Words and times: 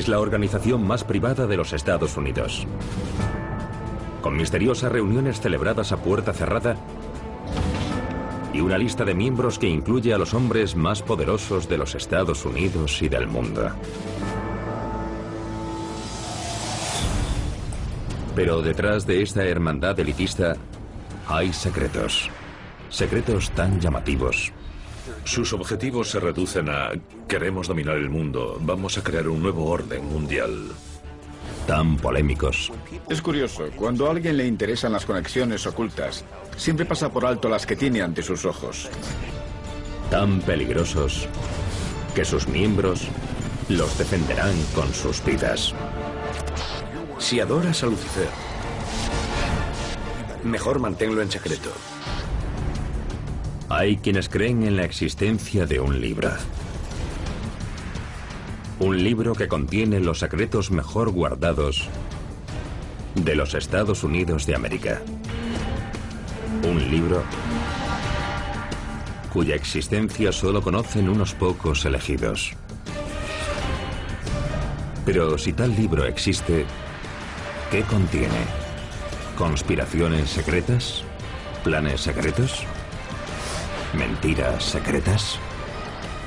Es 0.00 0.08
la 0.08 0.18
organización 0.18 0.86
más 0.86 1.04
privada 1.04 1.46
de 1.46 1.58
los 1.58 1.74
Estados 1.74 2.16
Unidos. 2.16 2.66
Con 4.22 4.34
misteriosas 4.34 4.90
reuniones 4.90 5.42
celebradas 5.42 5.92
a 5.92 5.98
puerta 5.98 6.32
cerrada 6.32 6.74
y 8.54 8.62
una 8.62 8.78
lista 8.78 9.04
de 9.04 9.12
miembros 9.12 9.58
que 9.58 9.68
incluye 9.68 10.14
a 10.14 10.16
los 10.16 10.32
hombres 10.32 10.74
más 10.74 11.02
poderosos 11.02 11.68
de 11.68 11.76
los 11.76 11.94
Estados 11.94 12.46
Unidos 12.46 13.02
y 13.02 13.10
del 13.10 13.26
mundo. 13.26 13.68
Pero 18.34 18.62
detrás 18.62 19.06
de 19.06 19.20
esta 19.20 19.44
hermandad 19.44 20.00
elitista 20.00 20.56
hay 21.28 21.52
secretos. 21.52 22.30
Secretos 22.88 23.50
tan 23.50 23.78
llamativos. 23.78 24.50
Sus 25.24 25.52
objetivos 25.52 26.10
se 26.10 26.20
reducen 26.20 26.68
a 26.68 26.92
queremos 27.28 27.68
dominar 27.68 27.96
el 27.96 28.10
mundo, 28.10 28.58
vamos 28.60 28.98
a 28.98 29.02
crear 29.02 29.28
un 29.28 29.42
nuevo 29.42 29.66
orden 29.66 30.04
mundial. 30.06 30.68
Tan 31.66 31.96
polémicos. 31.96 32.72
Es 33.08 33.22
curioso, 33.22 33.68
cuando 33.76 34.08
a 34.08 34.10
alguien 34.10 34.36
le 34.36 34.46
interesan 34.46 34.92
las 34.92 35.06
conexiones 35.06 35.66
ocultas, 35.66 36.24
siempre 36.56 36.84
pasa 36.84 37.12
por 37.12 37.24
alto 37.24 37.48
las 37.48 37.66
que 37.66 37.76
tiene 37.76 38.02
ante 38.02 38.22
sus 38.22 38.44
ojos. 38.44 38.88
Tan 40.10 40.40
peligrosos 40.40 41.28
que 42.14 42.24
sus 42.24 42.48
miembros 42.48 43.06
los 43.68 43.96
defenderán 43.98 44.54
con 44.74 44.92
sus 44.92 45.24
vidas. 45.24 45.72
Si 47.18 47.38
adoras 47.38 47.82
a 47.84 47.86
Lucifer, 47.86 48.28
mejor 50.42 50.80
manténlo 50.80 51.22
en 51.22 51.30
secreto. 51.30 51.70
Hay 53.72 53.98
quienes 53.98 54.28
creen 54.28 54.64
en 54.64 54.76
la 54.76 54.82
existencia 54.82 55.64
de 55.64 55.78
un 55.78 56.00
libro. 56.00 56.28
Un 58.80 59.04
libro 59.04 59.32
que 59.36 59.46
contiene 59.46 60.00
los 60.00 60.18
secretos 60.18 60.72
mejor 60.72 61.10
guardados 61.10 61.88
de 63.14 63.36
los 63.36 63.54
Estados 63.54 64.02
Unidos 64.02 64.44
de 64.44 64.56
América. 64.56 65.00
Un 66.68 66.90
libro 66.90 67.22
cuya 69.32 69.54
existencia 69.54 70.32
solo 70.32 70.62
conocen 70.62 71.08
unos 71.08 71.34
pocos 71.34 71.84
elegidos. 71.84 72.54
Pero 75.06 75.38
si 75.38 75.52
tal 75.52 75.76
libro 75.76 76.06
existe, 76.06 76.66
¿qué 77.70 77.82
contiene? 77.82 78.46
¿Conspiraciones 79.38 80.28
secretas? 80.28 81.04
¿Planes 81.62 82.00
secretos? 82.00 82.66
¿Mentiras 83.92 84.62
secretas? 84.62 85.36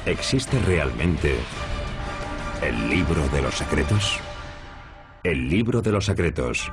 ¿Existe 0.06 0.60
realmente 0.60 1.38
el 2.62 2.90
libro 2.90 3.26
de 3.30 3.42
los 3.42 3.56
secretos? 3.56 4.20
El 5.24 5.48
libro 5.48 5.82
de 5.82 5.94
los 5.94 6.06
secretos. 6.06 6.70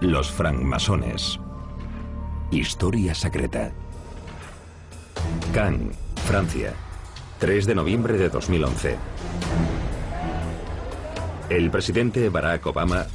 Los 0.00 0.32
francmasones. 0.32 1.38
Historia 2.50 3.14
secreta. 3.14 3.70
Cannes, 5.52 5.94
Francia. 6.24 6.72
3 7.38 7.66
de 7.66 7.74
noviembre 7.74 8.16
de 8.16 8.30
2011. 8.30 8.96
El 11.50 11.70
presidente 11.70 12.30
Barack 12.30 12.64
Obama 12.64 13.06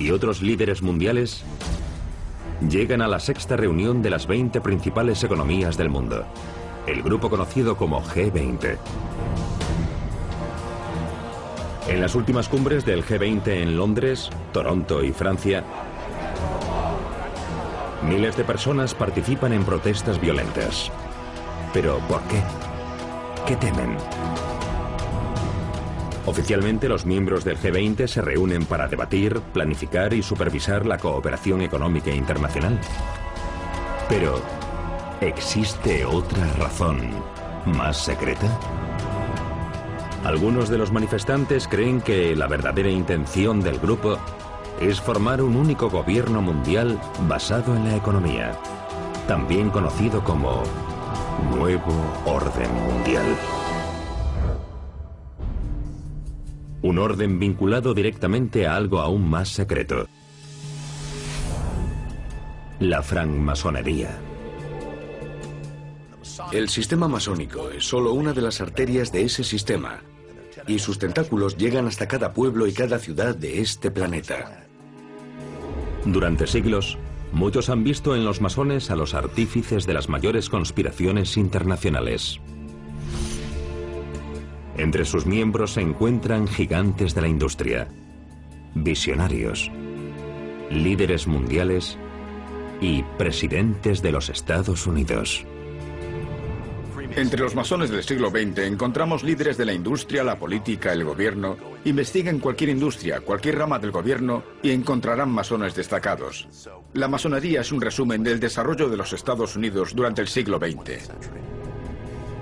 y 0.00 0.10
otros 0.10 0.42
líderes 0.42 0.82
mundiales 0.82 1.44
llegan 2.60 3.02
a 3.02 3.08
la 3.08 3.20
sexta 3.20 3.56
reunión 3.56 4.02
de 4.02 4.10
las 4.10 4.26
20 4.26 4.60
principales 4.60 5.22
economías 5.22 5.76
del 5.76 5.90
mundo, 5.90 6.24
el 6.86 7.02
grupo 7.02 7.28
conocido 7.28 7.76
como 7.76 8.02
G20. 8.02 8.78
En 11.88 12.00
las 12.00 12.14
últimas 12.14 12.48
cumbres 12.48 12.84
del 12.84 13.04
G20 13.04 13.48
en 13.48 13.76
Londres, 13.76 14.30
Toronto 14.52 15.04
y 15.04 15.12
Francia, 15.12 15.62
miles 18.02 18.36
de 18.36 18.44
personas 18.44 18.94
participan 18.94 19.52
en 19.52 19.64
protestas 19.64 20.20
violentas. 20.20 20.90
Pero 21.72 21.98
¿por 22.08 22.22
qué? 22.22 22.42
¿Qué 23.46 23.56
temen? 23.56 23.96
Oficialmente 26.26 26.88
los 26.88 27.06
miembros 27.06 27.44
del 27.44 27.56
G20 27.56 28.08
se 28.08 28.20
reúnen 28.20 28.66
para 28.66 28.88
debatir, 28.88 29.40
planificar 29.52 30.12
y 30.12 30.22
supervisar 30.22 30.84
la 30.84 30.98
cooperación 30.98 31.62
económica 31.62 32.10
internacional. 32.10 32.80
Pero, 34.08 34.42
¿existe 35.20 36.04
otra 36.04 36.52
razón 36.54 37.10
más 37.64 38.04
secreta? 38.04 38.48
Algunos 40.24 40.68
de 40.68 40.78
los 40.78 40.90
manifestantes 40.90 41.68
creen 41.68 42.00
que 42.00 42.34
la 42.34 42.48
verdadera 42.48 42.90
intención 42.90 43.60
del 43.62 43.78
grupo 43.78 44.18
es 44.80 45.00
formar 45.00 45.40
un 45.40 45.54
único 45.54 45.88
gobierno 45.88 46.42
mundial 46.42 47.00
basado 47.28 47.76
en 47.76 47.84
la 47.84 47.94
economía, 47.94 48.58
también 49.28 49.70
conocido 49.70 50.24
como 50.24 50.64
Nuevo 51.54 51.94
Orden 52.24 52.74
Mundial. 52.74 53.24
Un 56.86 56.98
orden 56.98 57.40
vinculado 57.40 57.94
directamente 57.94 58.64
a 58.64 58.76
algo 58.76 59.00
aún 59.00 59.28
más 59.28 59.48
secreto. 59.48 60.06
La 62.78 63.02
francmasonería. 63.02 64.16
El 66.52 66.68
sistema 66.68 67.08
masónico 67.08 67.70
es 67.70 67.84
solo 67.84 68.12
una 68.12 68.32
de 68.32 68.40
las 68.40 68.60
arterias 68.60 69.10
de 69.10 69.24
ese 69.24 69.42
sistema, 69.42 69.98
y 70.68 70.78
sus 70.78 71.00
tentáculos 71.00 71.56
llegan 71.56 71.88
hasta 71.88 72.06
cada 72.06 72.32
pueblo 72.32 72.68
y 72.68 72.72
cada 72.72 73.00
ciudad 73.00 73.34
de 73.34 73.60
este 73.60 73.90
planeta. 73.90 74.64
Durante 76.04 76.46
siglos, 76.46 76.98
muchos 77.32 77.68
han 77.68 77.82
visto 77.82 78.14
en 78.14 78.24
los 78.24 78.40
masones 78.40 78.92
a 78.92 78.94
los 78.94 79.14
artífices 79.14 79.86
de 79.86 79.94
las 79.94 80.08
mayores 80.08 80.48
conspiraciones 80.48 81.36
internacionales. 81.36 82.40
Entre 84.78 85.06
sus 85.06 85.24
miembros 85.24 85.72
se 85.72 85.80
encuentran 85.80 86.46
gigantes 86.46 87.14
de 87.14 87.22
la 87.22 87.28
industria, 87.28 87.88
visionarios, 88.74 89.70
líderes 90.70 91.26
mundiales 91.26 91.96
y 92.80 93.02
presidentes 93.16 94.02
de 94.02 94.12
los 94.12 94.28
Estados 94.28 94.86
Unidos. 94.86 95.46
Entre 97.16 97.40
los 97.40 97.54
masones 97.54 97.88
del 97.88 98.02
siglo 98.02 98.28
XX 98.28 98.58
encontramos 98.58 99.22
líderes 99.22 99.56
de 99.56 99.64
la 99.64 99.72
industria, 99.72 100.22
la 100.22 100.38
política, 100.38 100.92
el 100.92 101.04
gobierno. 101.04 101.56
Investiguen 101.86 102.38
cualquier 102.38 102.68
industria, 102.68 103.20
cualquier 103.20 103.56
rama 103.56 103.78
del 103.78 103.92
gobierno 103.92 104.42
y 104.62 104.72
encontrarán 104.72 105.30
masones 105.30 105.74
destacados. 105.74 106.46
La 106.92 107.08
masonería 107.08 107.62
es 107.62 107.72
un 107.72 107.80
resumen 107.80 108.22
del 108.22 108.40
desarrollo 108.40 108.90
de 108.90 108.98
los 108.98 109.14
Estados 109.14 109.56
Unidos 109.56 109.94
durante 109.94 110.20
el 110.20 110.28
siglo 110.28 110.58
XX. 110.58 111.08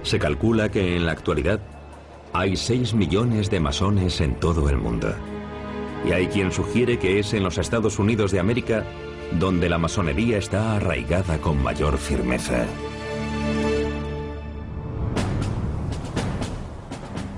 Se 0.02 0.18
calcula 0.18 0.68
que 0.70 0.96
en 0.96 1.06
la 1.06 1.12
actualidad 1.12 1.60
hay 2.34 2.56
6 2.56 2.94
millones 2.94 3.48
de 3.48 3.60
masones 3.60 4.20
en 4.20 4.34
todo 4.34 4.68
el 4.68 4.76
mundo. 4.76 5.14
Y 6.04 6.10
hay 6.10 6.26
quien 6.26 6.50
sugiere 6.50 6.98
que 6.98 7.20
es 7.20 7.32
en 7.32 7.44
los 7.44 7.58
Estados 7.58 8.00
Unidos 8.00 8.32
de 8.32 8.40
América 8.40 8.84
donde 9.38 9.68
la 9.68 9.78
masonería 9.78 10.38
está 10.38 10.76
arraigada 10.76 11.38
con 11.38 11.62
mayor 11.62 11.96
firmeza. 11.96 12.66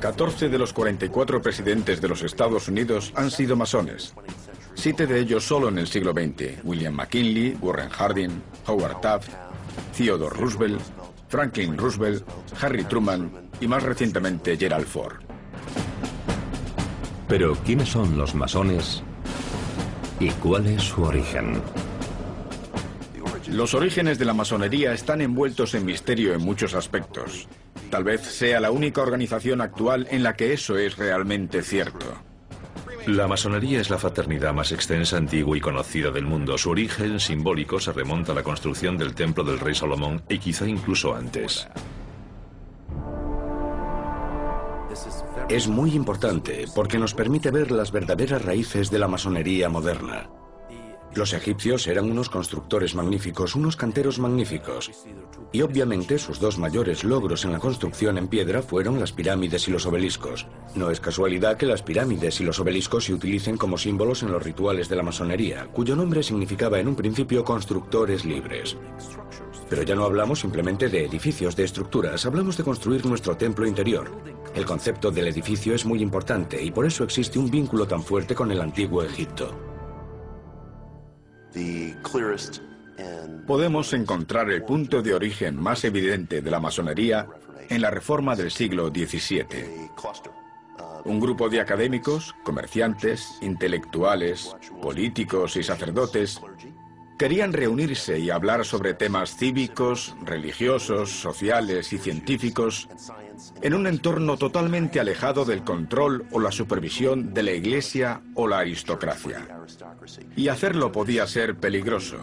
14 0.00 0.48
de 0.48 0.58
los 0.58 0.72
44 0.72 1.42
presidentes 1.42 2.00
de 2.00 2.08
los 2.08 2.22
Estados 2.22 2.68
Unidos 2.68 3.12
han 3.16 3.30
sido 3.30 3.54
masones. 3.54 4.14
Siete 4.74 5.06
de 5.06 5.20
ellos 5.20 5.44
solo 5.44 5.68
en 5.68 5.78
el 5.78 5.88
siglo 5.88 6.12
XX. 6.12 6.64
William 6.64 6.94
McKinley, 6.94 7.56
Warren 7.60 7.90
Harding, 7.90 8.42
Howard 8.66 9.00
Taft, 9.00 9.30
Theodore 9.96 10.36
Roosevelt, 10.36 10.80
Franklin 11.28 11.76
Roosevelt, 11.76 12.24
Harry 12.60 12.84
Truman 12.84 13.45
y 13.60 13.68
más 13.68 13.82
recientemente 13.82 14.56
Gerald 14.56 14.86
Ford. 14.86 15.16
Pero 17.28 17.56
¿quiénes 17.64 17.88
son 17.88 18.16
los 18.16 18.34
masones 18.34 19.02
y 20.20 20.30
cuál 20.30 20.66
es 20.66 20.82
su 20.82 21.02
origen? 21.02 21.60
Los 23.48 23.74
orígenes 23.74 24.18
de 24.18 24.24
la 24.24 24.34
masonería 24.34 24.92
están 24.92 25.20
envueltos 25.20 25.74
en 25.74 25.84
misterio 25.84 26.34
en 26.34 26.42
muchos 26.42 26.74
aspectos. 26.74 27.48
Tal 27.90 28.02
vez 28.02 28.22
sea 28.22 28.60
la 28.60 28.70
única 28.70 29.02
organización 29.02 29.60
actual 29.60 30.08
en 30.10 30.22
la 30.22 30.34
que 30.34 30.52
eso 30.52 30.76
es 30.76 30.96
realmente 30.96 31.62
cierto. 31.62 32.06
La 33.06 33.28
masonería 33.28 33.80
es 33.80 33.88
la 33.88 33.98
fraternidad 33.98 34.52
más 34.52 34.72
extensa, 34.72 35.16
antigua 35.16 35.56
y 35.56 35.60
conocida 35.60 36.10
del 36.10 36.24
mundo. 36.24 36.58
Su 36.58 36.70
origen 36.70 37.20
simbólico 37.20 37.78
se 37.78 37.92
remonta 37.92 38.32
a 38.32 38.34
la 38.34 38.42
construcción 38.42 38.98
del 38.98 39.14
templo 39.14 39.44
del 39.44 39.60
rey 39.60 39.76
Salomón 39.76 40.22
y 40.28 40.38
quizá 40.38 40.66
incluso 40.66 41.14
antes. 41.14 41.68
Es 45.48 45.68
muy 45.68 45.92
importante 45.94 46.64
porque 46.74 46.98
nos 46.98 47.14
permite 47.14 47.52
ver 47.52 47.70
las 47.70 47.92
verdaderas 47.92 48.44
raíces 48.44 48.90
de 48.90 48.98
la 48.98 49.06
masonería 49.06 49.68
moderna. 49.68 50.28
Los 51.14 51.32
egipcios 51.32 51.86
eran 51.86 52.10
unos 52.10 52.28
constructores 52.28 52.96
magníficos, 52.96 53.54
unos 53.54 53.76
canteros 53.76 54.18
magníficos. 54.18 54.90
Y 55.52 55.62
obviamente 55.62 56.18
sus 56.18 56.40
dos 56.40 56.58
mayores 56.58 57.04
logros 57.04 57.44
en 57.44 57.52
la 57.52 57.60
construcción 57.60 58.18
en 58.18 58.26
piedra 58.26 58.60
fueron 58.60 58.98
las 58.98 59.12
pirámides 59.12 59.68
y 59.68 59.70
los 59.70 59.86
obeliscos. 59.86 60.48
No 60.74 60.90
es 60.90 60.98
casualidad 60.98 61.56
que 61.56 61.64
las 61.64 61.80
pirámides 61.80 62.40
y 62.40 62.44
los 62.44 62.58
obeliscos 62.58 63.04
se 63.04 63.14
utilicen 63.14 63.56
como 63.56 63.78
símbolos 63.78 64.24
en 64.24 64.32
los 64.32 64.42
rituales 64.42 64.88
de 64.88 64.96
la 64.96 65.04
masonería, 65.04 65.68
cuyo 65.72 65.94
nombre 65.94 66.24
significaba 66.24 66.80
en 66.80 66.88
un 66.88 66.96
principio 66.96 67.44
constructores 67.44 68.24
libres. 68.24 68.76
Pero 69.70 69.84
ya 69.84 69.94
no 69.94 70.04
hablamos 70.04 70.40
simplemente 70.40 70.88
de 70.88 71.04
edificios, 71.04 71.54
de 71.54 71.64
estructuras, 71.64 72.26
hablamos 72.26 72.56
de 72.56 72.64
construir 72.64 73.06
nuestro 73.06 73.36
templo 73.36 73.64
interior. 73.66 74.10
El 74.56 74.64
concepto 74.64 75.10
del 75.10 75.28
edificio 75.28 75.74
es 75.74 75.84
muy 75.84 76.00
importante 76.00 76.62
y 76.62 76.70
por 76.70 76.86
eso 76.86 77.04
existe 77.04 77.38
un 77.38 77.50
vínculo 77.50 77.86
tan 77.86 78.02
fuerte 78.02 78.34
con 78.34 78.50
el 78.50 78.62
antiguo 78.62 79.02
Egipto. 79.02 79.54
Podemos 83.46 83.92
encontrar 83.92 84.50
el 84.50 84.62
punto 84.62 85.02
de 85.02 85.14
origen 85.14 85.60
más 85.60 85.84
evidente 85.84 86.40
de 86.40 86.50
la 86.50 86.58
masonería 86.58 87.28
en 87.68 87.82
la 87.82 87.90
reforma 87.90 88.34
del 88.34 88.50
siglo 88.50 88.88
XVII. 88.88 89.90
Un 91.04 91.20
grupo 91.20 91.50
de 91.50 91.60
académicos, 91.60 92.34
comerciantes, 92.42 93.38
intelectuales, 93.42 94.56
políticos 94.80 95.56
y 95.56 95.62
sacerdotes 95.62 96.40
Querían 97.18 97.54
reunirse 97.54 98.18
y 98.18 98.28
hablar 98.28 98.66
sobre 98.66 98.92
temas 98.92 99.36
cívicos, 99.36 100.14
religiosos, 100.22 101.10
sociales 101.10 101.94
y 101.94 101.98
científicos 101.98 102.90
en 103.62 103.74
un 103.74 103.86
entorno 103.86 104.36
totalmente 104.36 105.00
alejado 105.00 105.44
del 105.44 105.64
control 105.64 106.26
o 106.30 106.40
la 106.40 106.52
supervisión 106.52 107.34
de 107.34 107.42
la 107.42 107.52
iglesia 107.52 108.20
o 108.34 108.46
la 108.46 108.58
aristocracia. 108.58 109.46
Y 110.36 110.48
hacerlo 110.48 110.92
podía 110.92 111.26
ser 111.26 111.56
peligroso. 111.56 112.18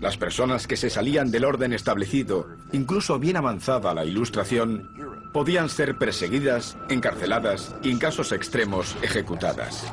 Las 0.00 0.16
personas 0.16 0.66
que 0.66 0.76
se 0.76 0.90
salían 0.90 1.30
del 1.30 1.44
orden 1.44 1.72
establecido, 1.72 2.48
incluso 2.72 3.18
bien 3.18 3.36
avanzada 3.36 3.94
la 3.94 4.04
ilustración, 4.04 4.90
podían 5.32 5.68
ser 5.68 5.96
perseguidas, 5.96 6.76
encarceladas 6.88 7.74
y 7.82 7.90
en 7.90 7.98
casos 7.98 8.32
extremos 8.32 8.96
ejecutadas. 9.02 9.90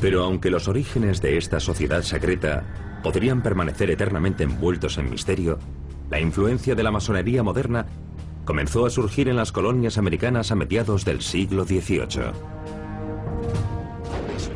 Pero 0.00 0.24
aunque 0.24 0.50
los 0.50 0.68
orígenes 0.68 1.20
de 1.20 1.36
esta 1.36 1.60
sociedad 1.60 2.02
secreta 2.02 2.89
podrían 3.02 3.42
permanecer 3.42 3.90
eternamente 3.90 4.44
envueltos 4.44 4.98
en 4.98 5.10
misterio, 5.10 5.58
la 6.10 6.20
influencia 6.20 6.74
de 6.74 6.82
la 6.82 6.90
masonería 6.90 7.42
moderna 7.42 7.86
comenzó 8.44 8.84
a 8.84 8.90
surgir 8.90 9.28
en 9.28 9.36
las 9.36 9.52
colonias 9.52 9.96
americanas 9.96 10.50
a 10.50 10.56
mediados 10.56 11.04
del 11.04 11.22
siglo 11.22 11.64
XVIII. 11.64 12.32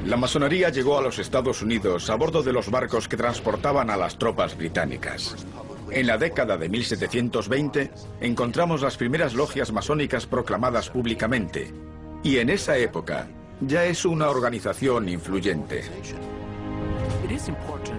La 0.07 0.17
masonería 0.17 0.69
llegó 0.69 0.99
a 0.99 1.03
los 1.03 1.19
Estados 1.19 1.63
Unidos 1.63 2.11
a 2.11 2.17
bordo 2.17 2.43
de 2.43 2.53
los 2.53 2.71
barcos 2.71 3.09
que 3.09 3.17
transportaban 3.17 3.89
a 3.89 3.97
las 3.97 4.19
tropas 4.19 4.57
británicas. 4.57 5.35
En 5.91 6.07
la 6.07 6.19
década 6.19 6.57
de 6.57 6.69
1720 6.69 7.91
encontramos 8.21 8.83
las 8.83 8.97
primeras 8.97 9.35
logias 9.35 9.73
masónicas 9.73 10.27
proclamadas 10.27 10.91
públicamente, 10.91 11.73
y 12.23 12.39
en 12.39 12.51
esa 12.51 12.77
época 12.77 13.29
ya 13.61 13.85
es 13.85 14.05
una 14.05 14.29
organización 14.29 15.09
influyente. 15.09 15.85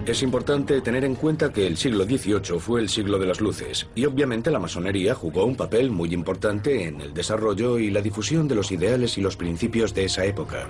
Es 0.06 0.22
importante 0.22 0.80
tener 0.80 1.04
en 1.04 1.14
cuenta 1.14 1.52
que 1.52 1.66
el 1.66 1.76
siglo 1.76 2.04
XVIII 2.04 2.58
fue 2.58 2.80
el 2.80 2.88
siglo 2.88 3.18
de 3.18 3.26
las 3.26 3.40
luces 3.40 3.86
y 3.94 4.04
obviamente 4.04 4.50
la 4.50 4.58
masonería 4.58 5.14
jugó 5.14 5.44
un 5.44 5.56
papel 5.56 5.90
muy 5.90 6.14
importante 6.14 6.84
en 6.84 7.00
el 7.00 7.12
desarrollo 7.12 7.78
y 7.78 7.90
la 7.90 8.02
difusión 8.02 8.48
de 8.48 8.54
los 8.54 8.70
ideales 8.72 9.18
y 9.18 9.20
los 9.20 9.36
principios 9.36 9.94
de 9.94 10.04
esa 10.04 10.24
época. 10.24 10.66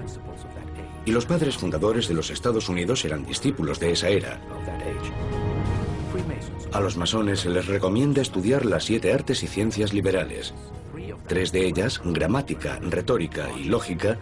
Y 1.05 1.13
los 1.13 1.27
padres 1.27 1.57
fundadores 1.57 2.09
de 2.09 2.15
los 2.15 2.31
Estados 2.31 2.69
Unidos 2.69 3.05
eran 3.05 3.25
discípulos 3.25 3.79
de 3.79 3.93
esa 3.93 4.09
era. 4.09 4.41
A 6.73 6.81
los 6.81 6.97
masones 6.97 7.41
se 7.41 7.51
les 7.51 7.67
recomienda 7.67 8.23
estudiar 8.23 8.67
las 8.67 8.85
siete 8.85 9.13
artes 9.13 9.43
y 9.43 9.47
ciencias 9.47 9.93
liberales. 9.93 10.55
Tres 11.27 11.53
de 11.53 11.67
ellas, 11.67 12.01
gramática, 12.05 12.79
retórica 12.81 13.49
y 13.59 13.65
lógica, 13.65 14.19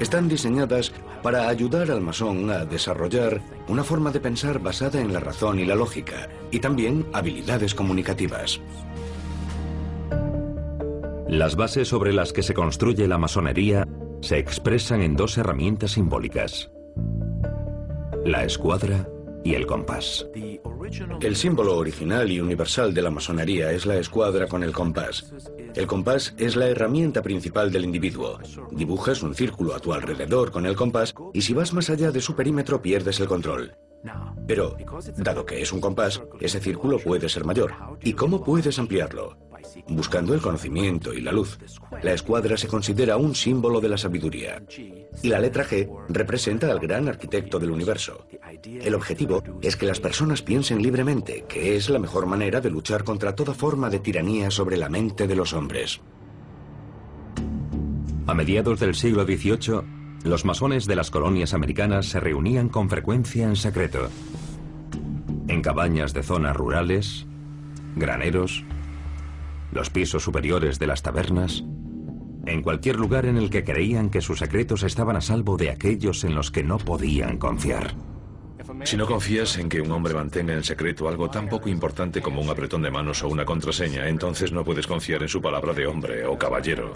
están 0.00 0.28
diseñadas 0.28 0.92
para 1.22 1.48
ayudar 1.48 1.90
al 1.90 2.00
masón 2.00 2.50
a 2.50 2.64
desarrollar 2.64 3.40
una 3.68 3.84
forma 3.84 4.10
de 4.10 4.20
pensar 4.20 4.58
basada 4.58 5.00
en 5.00 5.12
la 5.12 5.20
razón 5.20 5.58
y 5.58 5.64
la 5.64 5.74
lógica, 5.74 6.28
y 6.50 6.60
también 6.60 7.06
habilidades 7.12 7.74
comunicativas. 7.74 8.60
Las 11.28 11.56
bases 11.56 11.88
sobre 11.88 12.12
las 12.12 12.32
que 12.32 12.42
se 12.42 12.54
construye 12.54 13.08
la 13.08 13.18
masonería 13.18 13.86
se 14.20 14.38
expresan 14.38 15.02
en 15.02 15.16
dos 15.16 15.36
herramientas 15.38 15.92
simbólicas, 15.92 16.70
la 18.24 18.44
escuadra 18.44 19.08
y 19.46 19.54
el 19.54 19.64
compás. 19.64 20.26
El 21.20 21.36
símbolo 21.36 21.76
original 21.76 22.28
y 22.32 22.40
universal 22.40 22.92
de 22.92 23.00
la 23.00 23.12
masonería 23.12 23.70
es 23.70 23.86
la 23.86 23.96
escuadra 23.96 24.48
con 24.48 24.64
el 24.64 24.72
compás. 24.72 25.32
El 25.76 25.86
compás 25.86 26.34
es 26.36 26.56
la 26.56 26.66
herramienta 26.66 27.22
principal 27.22 27.70
del 27.70 27.84
individuo. 27.84 28.40
Dibujas 28.72 29.22
un 29.22 29.36
círculo 29.36 29.76
a 29.76 29.78
tu 29.78 29.92
alrededor 29.92 30.50
con 30.50 30.66
el 30.66 30.74
compás 30.74 31.14
y 31.32 31.42
si 31.42 31.54
vas 31.54 31.72
más 31.72 31.90
allá 31.90 32.10
de 32.10 32.20
su 32.20 32.34
perímetro 32.34 32.82
pierdes 32.82 33.20
el 33.20 33.28
control. 33.28 33.72
Pero, 34.48 34.76
dado 35.16 35.46
que 35.46 35.62
es 35.62 35.72
un 35.72 35.80
compás, 35.80 36.20
ese 36.40 36.58
círculo 36.58 36.98
puede 36.98 37.28
ser 37.28 37.44
mayor. 37.44 37.72
¿Y 38.02 38.14
cómo 38.14 38.42
puedes 38.42 38.80
ampliarlo? 38.80 39.38
Buscando 39.88 40.34
el 40.34 40.40
conocimiento 40.40 41.12
y 41.12 41.20
la 41.20 41.32
luz. 41.32 41.58
La 42.02 42.12
escuadra 42.12 42.56
se 42.56 42.68
considera 42.68 43.16
un 43.16 43.34
símbolo 43.34 43.80
de 43.80 43.88
la 43.88 43.98
sabiduría. 43.98 44.62
Y 45.22 45.28
la 45.28 45.38
letra 45.38 45.64
G 45.64 45.88
representa 46.08 46.70
al 46.70 46.80
gran 46.80 47.08
arquitecto 47.08 47.58
del 47.58 47.70
universo. 47.70 48.26
El 48.64 48.94
objetivo 48.94 49.42
es 49.62 49.76
que 49.76 49.86
las 49.86 50.00
personas 50.00 50.42
piensen 50.42 50.82
libremente, 50.82 51.44
que 51.48 51.76
es 51.76 51.88
la 51.88 51.98
mejor 51.98 52.26
manera 52.26 52.60
de 52.60 52.70
luchar 52.70 53.04
contra 53.04 53.34
toda 53.34 53.54
forma 53.54 53.90
de 53.90 54.00
tiranía 54.00 54.50
sobre 54.50 54.76
la 54.76 54.88
mente 54.88 55.26
de 55.26 55.36
los 55.36 55.52
hombres. 55.52 56.00
A 58.26 58.34
mediados 58.34 58.80
del 58.80 58.94
siglo 58.94 59.24
XVIII, 59.24 59.82
los 60.24 60.44
masones 60.44 60.86
de 60.86 60.96
las 60.96 61.10
colonias 61.10 61.54
americanas 61.54 62.06
se 62.06 62.18
reunían 62.18 62.68
con 62.68 62.90
frecuencia 62.90 63.46
en 63.46 63.54
secreto. 63.54 64.08
En 65.46 65.62
cabañas 65.62 66.12
de 66.12 66.24
zonas 66.24 66.56
rurales, 66.56 67.26
graneros, 67.94 68.64
los 69.76 69.90
pisos 69.90 70.24
superiores 70.24 70.80
de 70.80 70.88
las 70.88 71.02
tabernas, 71.02 71.62
en 72.46 72.62
cualquier 72.62 72.96
lugar 72.96 73.26
en 73.26 73.36
el 73.36 73.50
que 73.50 73.64
creían 73.64 74.10
que 74.10 74.20
sus 74.20 74.38
secretos 74.38 74.82
estaban 74.82 75.16
a 75.16 75.20
salvo 75.20 75.56
de 75.56 75.70
aquellos 75.70 76.24
en 76.24 76.34
los 76.34 76.50
que 76.50 76.64
no 76.64 76.78
podían 76.78 77.38
confiar. 77.38 77.94
Si 78.84 78.96
no 78.96 79.06
confías 79.06 79.58
en 79.58 79.68
que 79.68 79.80
un 79.80 79.92
hombre 79.92 80.14
mantenga 80.14 80.52
en 80.54 80.64
secreto 80.64 81.08
algo 81.08 81.30
tan 81.30 81.48
poco 81.48 81.68
importante 81.68 82.20
como 82.20 82.40
un 82.40 82.50
apretón 82.50 82.82
de 82.82 82.90
manos 82.90 83.22
o 83.22 83.28
una 83.28 83.44
contraseña, 83.44 84.08
entonces 84.08 84.50
no 84.52 84.64
puedes 84.64 84.86
confiar 84.86 85.22
en 85.22 85.28
su 85.28 85.40
palabra 85.40 85.72
de 85.72 85.86
hombre 85.86 86.26
o 86.26 86.36
caballero. 86.36 86.92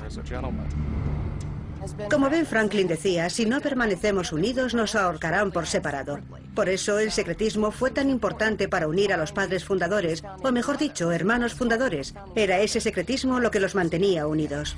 Como 2.10 2.28
Ben 2.28 2.46
Franklin 2.46 2.88
decía, 2.88 3.30
si 3.30 3.46
no 3.46 3.60
permanecemos 3.60 4.32
unidos 4.32 4.74
nos 4.74 4.94
ahorcarán 4.94 5.50
por 5.50 5.66
separado. 5.66 6.18
Por 6.54 6.68
eso 6.68 6.98
el 6.98 7.10
secretismo 7.10 7.70
fue 7.70 7.90
tan 7.90 8.10
importante 8.10 8.68
para 8.68 8.88
unir 8.88 9.12
a 9.12 9.16
los 9.16 9.32
padres 9.32 9.64
fundadores, 9.64 10.24
o 10.42 10.52
mejor 10.52 10.78
dicho, 10.78 11.12
hermanos 11.12 11.54
fundadores. 11.54 12.14
Era 12.34 12.60
ese 12.60 12.80
secretismo 12.80 13.40
lo 13.40 13.50
que 13.50 13.60
los 13.60 13.74
mantenía 13.74 14.26
unidos. 14.26 14.76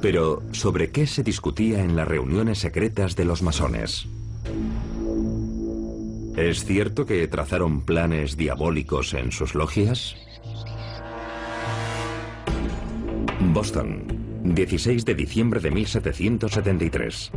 Pero, 0.00 0.42
¿sobre 0.50 0.90
qué 0.90 1.06
se 1.06 1.22
discutía 1.22 1.80
en 1.80 1.94
las 1.94 2.08
reuniones 2.08 2.58
secretas 2.58 3.14
de 3.14 3.24
los 3.24 3.42
masones? 3.42 4.08
¿Es 6.36 6.64
cierto 6.64 7.06
que 7.06 7.28
trazaron 7.28 7.82
planes 7.82 8.36
diabólicos 8.36 9.14
en 9.14 9.30
sus 9.30 9.54
logias? 9.54 10.16
Boston, 13.50 14.04
16 14.44 15.04
de 15.04 15.14
diciembre 15.14 15.60
de 15.60 15.70
1773. 15.70 17.32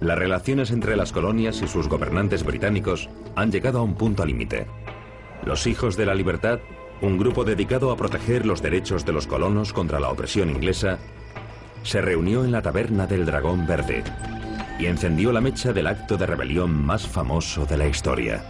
Las 0.00 0.18
relaciones 0.18 0.70
entre 0.70 0.96
las 0.96 1.12
colonias 1.12 1.60
y 1.62 1.68
sus 1.68 1.86
gobernantes 1.86 2.42
británicos 2.42 3.08
han 3.36 3.52
llegado 3.52 3.78
a 3.78 3.82
un 3.82 3.94
punto 3.94 4.24
límite. 4.24 4.66
Los 5.44 5.66
Hijos 5.66 5.96
de 5.96 6.06
la 6.06 6.14
Libertad, 6.14 6.60
un 7.02 7.18
grupo 7.18 7.44
dedicado 7.44 7.92
a 7.92 7.96
proteger 7.96 8.46
los 8.46 8.62
derechos 8.62 9.04
de 9.04 9.12
los 9.12 9.26
colonos 9.26 9.72
contra 9.72 10.00
la 10.00 10.08
opresión 10.08 10.50
inglesa, 10.50 10.98
se 11.82 12.00
reunió 12.00 12.44
en 12.44 12.50
la 12.50 12.62
taberna 12.62 13.06
del 13.06 13.26
Dragón 13.26 13.66
Verde 13.66 14.02
y 14.80 14.86
encendió 14.86 15.30
la 15.30 15.40
mecha 15.40 15.72
del 15.72 15.86
acto 15.86 16.16
de 16.16 16.26
rebelión 16.26 16.72
más 16.72 17.06
famoso 17.06 17.66
de 17.66 17.76
la 17.76 17.86
historia. 17.86 18.42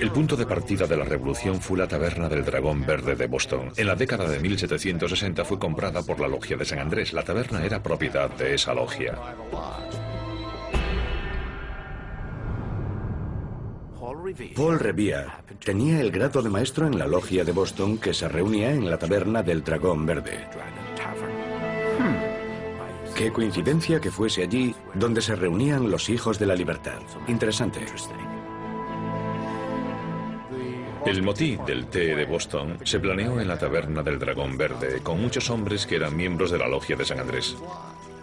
El 0.00 0.10
punto 0.10 0.36
de 0.36 0.46
partida 0.46 0.86
de 0.86 0.96
la 0.96 1.04
revolución 1.04 1.60
fue 1.60 1.78
la 1.78 1.88
taberna 1.88 2.28
del 2.28 2.44
Dragón 2.44 2.84
Verde 2.84 3.14
de 3.14 3.26
Boston. 3.26 3.72
En 3.76 3.86
la 3.86 3.94
década 3.94 4.28
de 4.28 4.38
1760 4.40 5.44
fue 5.44 5.58
comprada 5.58 6.02
por 6.02 6.20
la 6.20 6.28
logia 6.28 6.56
de 6.56 6.64
San 6.64 6.78
Andrés. 6.78 7.12
La 7.12 7.22
taberna 7.22 7.64
era 7.64 7.82
propiedad 7.82 8.30
de 8.30 8.54
esa 8.54 8.74
logia. 8.74 9.18
Paul 14.56 14.80
Revere 14.80 15.26
tenía 15.64 16.00
el 16.00 16.10
grado 16.10 16.42
de 16.42 16.48
maestro 16.48 16.86
en 16.86 16.98
la 16.98 17.06
logia 17.06 17.44
de 17.44 17.52
Boston 17.52 17.98
que 17.98 18.14
se 18.14 18.28
reunía 18.28 18.72
en 18.72 18.88
la 18.88 18.98
taberna 18.98 19.42
del 19.42 19.62
Dragón 19.62 20.06
Verde. 20.06 20.46
Hmm. 21.98 23.14
Qué 23.14 23.30
coincidencia 23.30 24.00
que 24.00 24.10
fuese 24.10 24.42
allí 24.42 24.74
donde 24.94 25.20
se 25.20 25.36
reunían 25.36 25.90
los 25.90 26.08
hijos 26.08 26.38
de 26.38 26.46
la 26.46 26.54
libertad. 26.54 27.00
Interesante. 27.28 27.80
El 31.04 31.22
motín 31.22 31.64
del 31.66 31.86
té 31.86 32.14
de 32.14 32.24
Boston 32.24 32.78
se 32.84 33.00
planeó 33.00 33.40
en 33.40 33.48
la 33.48 33.58
taberna 33.58 34.02
del 34.04 34.20
Dragón 34.20 34.56
Verde 34.56 35.00
con 35.02 35.20
muchos 35.20 35.50
hombres 35.50 35.84
que 35.84 35.96
eran 35.96 36.16
miembros 36.16 36.52
de 36.52 36.58
la 36.58 36.68
logia 36.68 36.94
de 36.94 37.04
San 37.04 37.18
Andrés. 37.18 37.56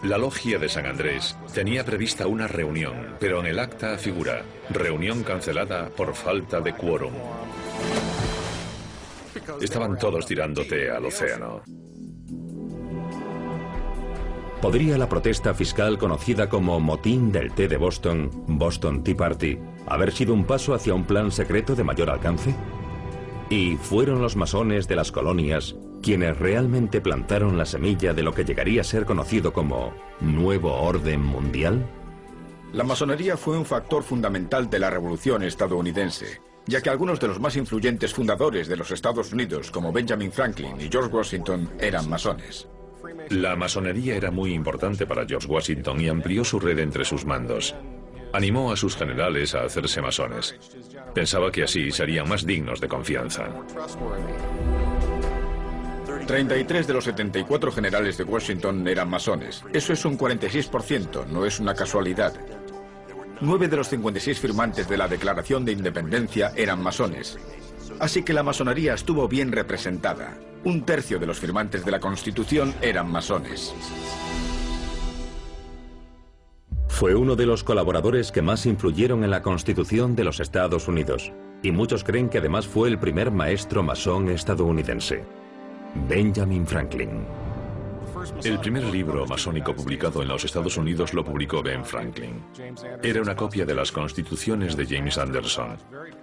La 0.02 0.16
logia 0.16 0.58
de 0.58 0.68
San 0.68 0.86
Andrés 0.86 1.36
tenía 1.52 1.84
prevista 1.84 2.26
una 2.26 2.48
reunión, 2.48 3.16
pero 3.20 3.40
en 3.40 3.46
el 3.46 3.58
acta 3.58 3.98
figura 3.98 4.42
reunión 4.70 5.22
cancelada 5.24 5.90
por 5.90 6.14
falta 6.14 6.62
de 6.62 6.72
quórum. 6.72 7.12
Estaban 9.60 9.98
todos 9.98 10.24
tirándote 10.24 10.90
al 10.90 11.04
océano. 11.04 11.62
¿Podría 14.62 14.98
la 14.98 15.08
protesta 15.08 15.54
fiscal 15.54 15.98
conocida 15.98 16.48
como 16.48 16.80
motín 16.80 17.32
del 17.32 17.52
té 17.52 17.68
de 17.68 17.78
Boston, 17.78 18.30
Boston 18.46 19.02
Tea 19.02 19.16
Party, 19.16 19.58
haber 19.86 20.12
sido 20.12 20.34
un 20.34 20.44
paso 20.44 20.74
hacia 20.74 20.94
un 20.94 21.04
plan 21.04 21.30
secreto 21.32 21.74
de 21.74 21.84
mayor 21.84 22.10
alcance? 22.10 22.54
¿Y 23.48 23.76
fueron 23.76 24.20
los 24.20 24.36
masones 24.36 24.86
de 24.86 24.96
las 24.96 25.10
colonias 25.10 25.74
quienes 26.02 26.38
realmente 26.38 27.00
plantaron 27.00 27.58
la 27.58 27.66
semilla 27.66 28.14
de 28.14 28.22
lo 28.22 28.32
que 28.32 28.44
llegaría 28.44 28.80
a 28.80 28.84
ser 28.84 29.04
conocido 29.04 29.52
como 29.52 29.92
Nuevo 30.20 30.72
Orden 30.74 31.22
Mundial? 31.22 31.86
La 32.72 32.84
masonería 32.84 33.36
fue 33.36 33.58
un 33.58 33.64
factor 33.64 34.02
fundamental 34.02 34.70
de 34.70 34.78
la 34.78 34.90
revolución 34.90 35.42
estadounidense, 35.42 36.40
ya 36.66 36.80
que 36.80 36.90
algunos 36.90 37.18
de 37.18 37.26
los 37.26 37.40
más 37.40 37.56
influyentes 37.56 38.14
fundadores 38.14 38.68
de 38.68 38.76
los 38.76 38.92
Estados 38.92 39.32
Unidos, 39.32 39.72
como 39.72 39.92
Benjamin 39.92 40.30
Franklin 40.30 40.80
y 40.80 40.88
George 40.88 41.10
Washington, 41.14 41.68
eran 41.80 42.08
masones. 42.08 42.68
La 43.30 43.56
masonería 43.56 44.14
era 44.14 44.30
muy 44.30 44.54
importante 44.54 45.06
para 45.06 45.26
George 45.26 45.48
Washington 45.48 46.00
y 46.00 46.08
amplió 46.08 46.44
su 46.44 46.60
red 46.60 46.78
entre 46.78 47.04
sus 47.04 47.24
mandos. 47.24 47.74
Animó 48.32 48.72
a 48.72 48.76
sus 48.76 48.96
generales 48.96 49.54
a 49.54 49.64
hacerse 49.64 50.00
masones. 50.00 50.54
Pensaba 51.14 51.50
que 51.50 51.64
así 51.64 51.90
serían 51.90 52.28
más 52.28 52.46
dignos 52.46 52.80
de 52.80 52.88
confianza. 52.88 53.48
33 56.26 56.86
de 56.86 56.94
los 56.94 57.04
74 57.04 57.72
generales 57.72 58.16
de 58.16 58.24
Washington 58.24 58.86
eran 58.86 59.10
masones. 59.10 59.64
Eso 59.72 59.92
es 59.92 60.04
un 60.04 60.16
46%, 60.16 61.26
no 61.26 61.44
es 61.44 61.58
una 61.58 61.74
casualidad. 61.74 62.32
Nueve 63.40 63.68
de 63.68 63.76
los 63.76 63.88
56 63.88 64.38
firmantes 64.38 64.88
de 64.88 64.96
la 64.96 65.08
Declaración 65.08 65.64
de 65.64 65.72
Independencia 65.72 66.52
eran 66.54 66.82
masones. 66.82 67.38
Así 67.98 68.22
que 68.22 68.32
la 68.32 68.42
masonería 68.42 68.94
estuvo 68.94 69.26
bien 69.26 69.50
representada. 69.50 70.38
Un 70.62 70.84
tercio 70.84 71.18
de 71.18 71.26
los 71.26 71.40
firmantes 71.40 71.84
de 71.84 71.90
la 71.90 72.00
Constitución 72.00 72.74
eran 72.80 73.10
masones. 73.10 73.74
Fue 76.90 77.14
uno 77.14 77.34
de 77.34 77.46
los 77.46 77.64
colaboradores 77.64 78.30
que 78.30 78.42
más 78.42 78.66
influyeron 78.66 79.24
en 79.24 79.30
la 79.30 79.40
Constitución 79.40 80.14
de 80.14 80.24
los 80.24 80.38
Estados 80.38 80.86
Unidos, 80.86 81.32
y 81.62 81.70
muchos 81.70 82.04
creen 82.04 82.28
que 82.28 82.38
además 82.38 82.66
fue 82.66 82.88
el 82.88 82.98
primer 82.98 83.30
maestro 83.30 83.82
masón 83.82 84.28
estadounidense. 84.28 85.24
Benjamin 86.08 86.66
Franklin. 86.66 87.24
El 88.44 88.58
primer 88.58 88.84
libro 88.84 89.24
masónico 89.26 89.74
publicado 89.74 90.20
en 90.20 90.28
los 90.28 90.44
Estados 90.44 90.76
Unidos 90.76 91.14
lo 91.14 91.24
publicó 91.24 91.62
Ben 91.62 91.86
Franklin. 91.86 92.42
Era 93.02 93.22
una 93.22 93.34
copia 93.34 93.64
de 93.64 93.74
las 93.74 93.90
constituciones 93.92 94.76
de 94.76 94.84
James 94.84 95.16
Anderson. 95.16 95.78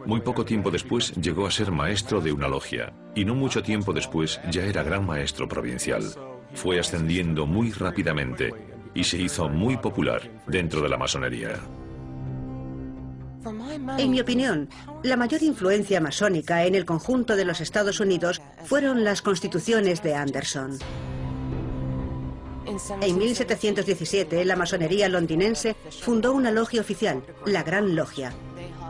Muy 0.06 0.22
poco 0.22 0.46
tiempo 0.46 0.70
después 0.70 1.12
llegó 1.16 1.48
a 1.48 1.52
ser 1.52 1.72
maestro 1.72 2.22
de 2.22 2.32
una 2.32 2.48
logia 2.48 2.94
y 3.16 3.26
no 3.26 3.34
mucho 3.34 3.64
tiempo 3.64 3.94
después 3.94 4.40
ya 4.52 4.64
era 4.64 4.84
gran 4.84 5.08
maestro 5.08 5.48
provincial. 5.48 6.04
Fue 6.54 6.80
ascendiendo 6.80 7.48
muy 7.48 7.72
rápidamente 7.72 8.77
y 8.98 9.04
se 9.04 9.18
hizo 9.18 9.48
muy 9.48 9.77
popular 9.77 10.24
dentro 10.48 10.82
de 10.82 10.89
la 10.89 10.98
masonería. 10.98 11.60
En 13.98 14.10
mi 14.10 14.20
opinión, 14.20 14.68
la 15.04 15.16
mayor 15.16 15.44
influencia 15.44 16.01
masónica 16.01 16.66
en 16.66 16.74
el 16.74 16.84
conjunto 16.84 17.36
de 17.36 17.46
los 17.46 17.62
Estados 17.62 18.00
Unidos 18.00 18.42
fueron 18.66 19.04
las 19.04 19.22
constituciones 19.22 20.01
de 20.01 20.16
Anderson. 20.16 20.80
En 23.01 23.18
1717, 23.18 24.44
la 24.44 24.56
masonería 24.56 25.08
londinense 25.08 25.75
fundó 26.01 26.34
una 26.34 26.51
logia 26.51 26.82
oficial, 26.82 27.24
la 27.46 27.63
Gran 27.63 27.96
Logia. 27.96 28.34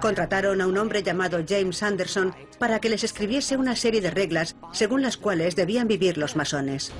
Contrataron 0.01 0.61
a 0.61 0.67
un 0.67 0.77
hombre 0.77 1.03
llamado 1.03 1.43
James 1.47 1.83
Anderson 1.83 2.33
para 2.59 2.79
que 2.79 2.89
les 2.89 3.03
escribiese 3.03 3.57
una 3.57 3.75
serie 3.75 4.01
de 4.01 4.09
reglas 4.09 4.55
según 4.71 5.01
las 5.01 5.17
cuales 5.17 5.55
debían 5.55 5.87
vivir 5.87 6.17
los 6.17 6.35
masones. 6.35 6.93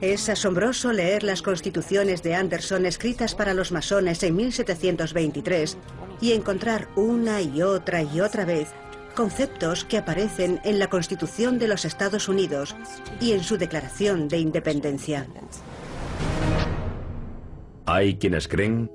Es 0.00 0.30
asombroso 0.30 0.92
leer 0.92 1.22
las 1.22 1.42
constituciones 1.42 2.22
de 2.22 2.34
Anderson 2.34 2.86
escritas 2.86 3.34
para 3.34 3.52
los 3.52 3.70
masones 3.70 4.22
en 4.22 4.34
1723 4.34 5.76
y 6.22 6.32
encontrar 6.32 6.88
una 6.96 7.42
y 7.42 7.60
otra 7.60 8.02
y 8.02 8.20
otra 8.20 8.46
vez 8.46 8.68
conceptos 9.14 9.84
que 9.84 9.98
aparecen 9.98 10.60
en 10.64 10.78
la 10.78 10.88
Constitución 10.88 11.58
de 11.58 11.68
los 11.68 11.84
Estados 11.84 12.28
Unidos 12.28 12.74
y 13.20 13.32
en 13.32 13.42
su 13.42 13.58
Declaración 13.58 14.28
de 14.28 14.38
Independencia. 14.38 15.26
Hay 17.84 18.16
quienes 18.16 18.48
creen 18.48 18.90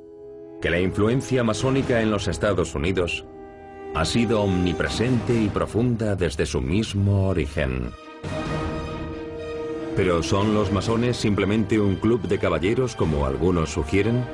que 0.61 0.71
la 0.71 0.79
influencia 0.79 1.43
masónica 1.43 2.01
en 2.01 2.09
los 2.09 2.27
Estados 2.27 2.73
Unidos 2.73 3.25
ha 3.93 4.05
sido 4.05 4.41
omnipresente 4.41 5.39
y 5.39 5.49
profunda 5.49 6.15
desde 6.15 6.47
su 6.47 6.61
mismo 6.61 7.27
origen. 7.27 7.91
¿Pero 9.95 10.21
son 10.23 10.53
los 10.53 10.71
masones 10.73 11.15
simplemente 11.15 11.79
un 11.79 11.95
club 11.95 12.21
de 12.27 12.37
caballeros 12.37 12.95
como 12.95 13.25
algunos 13.25 13.71
sugieren? 13.71 14.25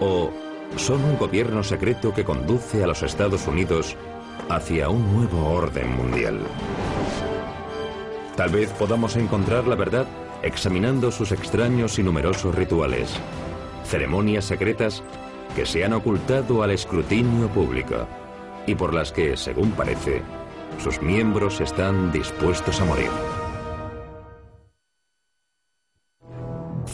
¿O 0.00 0.32
son 0.76 1.04
un 1.04 1.16
gobierno 1.18 1.62
secreto 1.62 2.12
que 2.12 2.24
conduce 2.24 2.82
a 2.82 2.88
los 2.88 3.02
Estados 3.02 3.46
Unidos 3.46 3.96
hacia 4.48 4.88
un 4.88 5.14
nuevo 5.14 5.50
orden 5.50 5.96
mundial? 5.96 6.40
Tal 8.36 8.50
vez 8.50 8.70
podamos 8.70 9.14
encontrar 9.14 9.68
la 9.68 9.76
verdad 9.76 10.06
examinando 10.42 11.12
sus 11.12 11.30
extraños 11.30 12.00
y 12.00 12.02
numerosos 12.02 12.52
rituales, 12.54 13.14
ceremonias 13.84 14.46
secretas 14.46 15.04
que 15.54 15.64
se 15.64 15.84
han 15.84 15.92
ocultado 15.92 16.62
al 16.64 16.72
escrutinio 16.72 17.46
público 17.48 18.08
y 18.66 18.74
por 18.74 18.94
las 18.94 19.12
que, 19.12 19.36
según 19.36 19.70
parece, 19.72 20.22
sus 20.82 21.00
miembros 21.00 21.60
están 21.60 22.10
dispuestos 22.10 22.80
a 22.80 22.84
morir. 22.84 23.41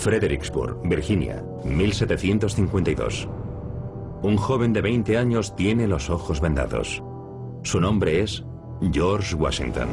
Fredericksburg, 0.09 0.81
Virginia, 0.85 1.45
1752. 1.65 3.29
Un 4.23 4.39
joven 4.39 4.73
de 4.73 4.81
20 4.81 5.19
años 5.19 5.55
tiene 5.55 5.87
los 5.87 6.09
ojos 6.09 6.41
vendados. 6.41 7.03
Su 7.63 7.79
nombre 7.79 8.23
es 8.23 8.43
George 8.91 9.35
Washington. 9.35 9.89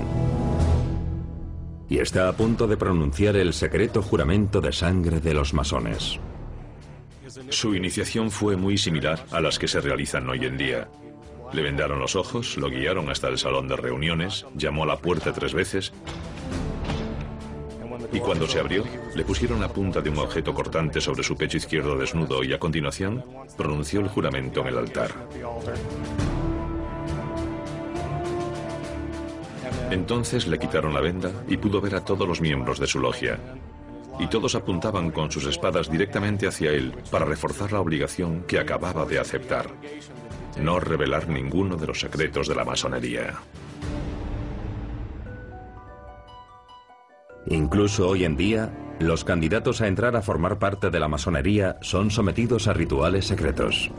Y 1.90 1.98
está 1.98 2.30
a 2.30 2.32
punto 2.32 2.66
de 2.66 2.78
pronunciar 2.78 3.36
el 3.36 3.52
secreto 3.52 4.02
juramento 4.02 4.62
de 4.62 4.72
sangre 4.72 5.20
de 5.20 5.34
los 5.34 5.54
masones. 5.54 6.18
Su 7.50 7.76
iniciación 7.76 8.32
fue 8.32 8.56
muy 8.56 8.78
similar 8.78 9.26
a 9.32 9.42
las 9.42 9.60
que 9.60 9.68
se 9.68 9.82
realizan 9.82 10.30
hoy 10.30 10.46
en 10.46 10.58
día. 10.58 10.88
Le 11.52 11.62
vendaron 11.62 12.00
los 12.00 12.16
ojos, 12.16 12.56
lo 12.56 12.70
guiaron 12.70 13.10
hasta 13.10 13.28
el 13.28 13.38
salón 13.38 13.68
de 13.68 13.76
reuniones, 13.76 14.46
llamó 14.56 14.84
a 14.84 14.88
la 14.88 14.96
puerta 14.96 15.34
tres 15.34 15.54
veces 15.54 15.92
y 18.16 18.20
cuando 18.22 18.48
se 18.48 18.62
abrió, 18.62 18.86
le 19.14 19.26
pusieron 19.26 19.60
la 19.60 19.68
punta 19.68 20.00
de 20.00 20.10
un 20.10 20.20
objeto 20.20 20.54
cortante 20.54 21.02
sobre 21.02 21.22
su 21.22 21.36
pecho 21.36 21.58
izquierdo 21.58 21.98
desnudo 21.98 22.46
y 22.46 22.54
a 22.54 22.60
continuación 22.60 23.26
pronunció 23.58 24.00
el 24.00 24.08
juramento 24.08 24.62
en 24.62 24.68
el 24.68 24.78
altar. 24.78 25.12
Entonces 29.92 30.48
le 30.48 30.58
quitaron 30.58 30.94
la 30.94 31.02
venda 31.02 31.30
y 31.50 31.58
pudo 31.58 31.82
ver 31.82 31.96
a 31.96 32.06
todos 32.06 32.26
los 32.26 32.40
miembros 32.40 32.80
de 32.80 32.88
su 32.88 33.00
logia. 33.00 33.38
Y 34.18 34.28
todos 34.28 34.56
apuntaban 34.56 35.12
con 35.12 35.30
sus 35.30 35.46
espadas 35.46 35.92
directamente 35.92 36.48
hacia 36.48 36.72
él 36.72 36.94
para 37.12 37.26
reforzar 37.26 37.74
la 37.74 37.82
obligación 37.82 38.46
que 38.48 38.60
acababa 38.60 39.06
de 39.06 39.20
aceptar. 39.20 39.68
No 40.58 40.80
revelar 40.80 41.28
ninguno 41.28 41.76
de 41.76 41.88
los 41.88 42.00
secretos 42.00 42.48
de 42.48 42.56
la 42.56 42.64
masonería. 42.64 43.34
Incluso 47.48 48.10
hoy 48.10 48.26
en 48.26 48.36
día, 48.36 48.72
los 49.00 49.24
candidatos 49.24 49.82
a 49.82 49.88
entrar 49.88 50.16
a 50.16 50.22
formar 50.22 50.58
parte 50.58 50.90
de 50.90 51.00
la 51.00 51.08
masonería 51.08 51.78
son 51.82 52.12
sometidos 52.12 52.68
a 52.68 52.74
rituales 52.74 53.26
secretos. 53.26 53.92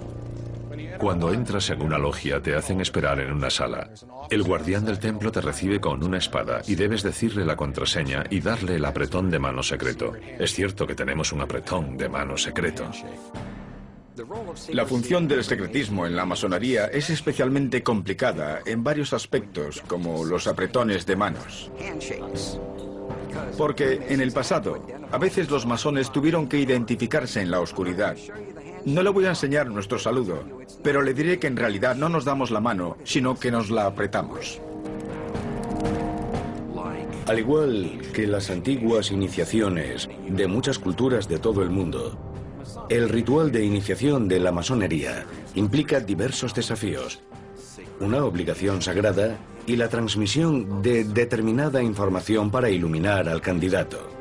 Cuando 0.98 1.32
entras 1.32 1.68
en 1.70 1.82
una 1.82 1.98
logia 1.98 2.40
te 2.40 2.56
hacen 2.56 2.80
esperar 2.80 3.20
en 3.20 3.32
una 3.32 3.50
sala. 3.50 3.90
El 4.30 4.42
guardián 4.42 4.84
del 4.84 4.98
templo 4.98 5.30
te 5.30 5.40
recibe 5.40 5.80
con 5.80 6.02
una 6.02 6.18
espada 6.18 6.62
y 6.66 6.74
debes 6.74 7.02
decirle 7.02 7.44
la 7.44 7.56
contraseña 7.56 8.24
y 8.30 8.40
darle 8.40 8.76
el 8.76 8.84
apretón 8.84 9.30
de 9.30 9.38
mano 9.38 9.62
secreto. 9.62 10.14
Es 10.38 10.54
cierto 10.54 10.86
que 10.86 10.94
tenemos 10.94 11.32
un 11.32 11.42
apretón 11.42 11.96
de 11.96 12.08
mano 12.08 12.36
secreto. 12.36 12.90
La 14.72 14.86
función 14.86 15.28
del 15.28 15.44
secretismo 15.44 16.06
en 16.06 16.16
la 16.16 16.24
masonería 16.24 16.86
es 16.86 17.10
especialmente 17.10 17.82
complicada 17.82 18.60
en 18.64 18.82
varios 18.82 19.12
aspectos, 19.12 19.82
como 19.86 20.24
los 20.24 20.46
apretones 20.46 21.04
de 21.04 21.16
manos. 21.16 21.70
Porque 23.56 24.06
en 24.09 24.21
el 24.21 24.33
pasado, 24.33 24.78
a 25.11 25.18
veces 25.18 25.50
los 25.50 25.66
masones 25.66 26.11
tuvieron 26.12 26.49
que 26.49 26.59
identificarse 26.59 27.40
en 27.40 27.50
la 27.50 27.61
oscuridad. 27.61 28.16
No 28.85 29.02
le 29.02 29.11
voy 29.11 29.25
a 29.26 29.30
enseñar 29.30 29.68
nuestro 29.68 29.99
saludo, 29.99 30.45
pero 30.83 31.02
le 31.02 31.14
diré 31.14 31.38
que 31.38 31.49
en 31.49 31.56
realidad 31.56 31.97
no 31.97 32.09
nos 32.09 32.25
damos 32.25 32.50
la 32.50 32.61
mano, 32.61 32.97
sino 33.04 33.38
que 33.38 33.50
nos 33.50 33.71
la 33.71 33.87
apretamos. 33.87 34.61
Al 37.26 37.40
igual 37.40 38.00
que 38.12 38.28
las 38.28 38.50
antiguas 38.50 39.11
iniciaciones 39.11 40.09
de 40.28 40.47
muchas 40.47 40.78
culturas 40.78 41.26
de 41.28 41.40
todo 41.40 41.62
el 41.62 41.71
mundo, 41.71 42.16
el 42.88 43.09
ritual 43.09 43.50
de 43.50 43.64
iniciación 43.64 44.28
de 44.28 44.38
la 44.38 44.52
masonería 44.52 45.26
implica 45.56 45.99
diversos 45.99 46.54
desafíos, 46.54 47.21
una 47.99 48.25
obligación 48.25 48.80
sagrada 48.80 49.37
y 49.66 49.76
la 49.76 49.88
transmisión 49.88 50.80
de 50.82 51.04
determinada 51.04 51.82
información 51.82 52.50
para 52.50 52.70
iluminar 52.70 53.28
al 53.28 53.40
candidato. 53.40 54.16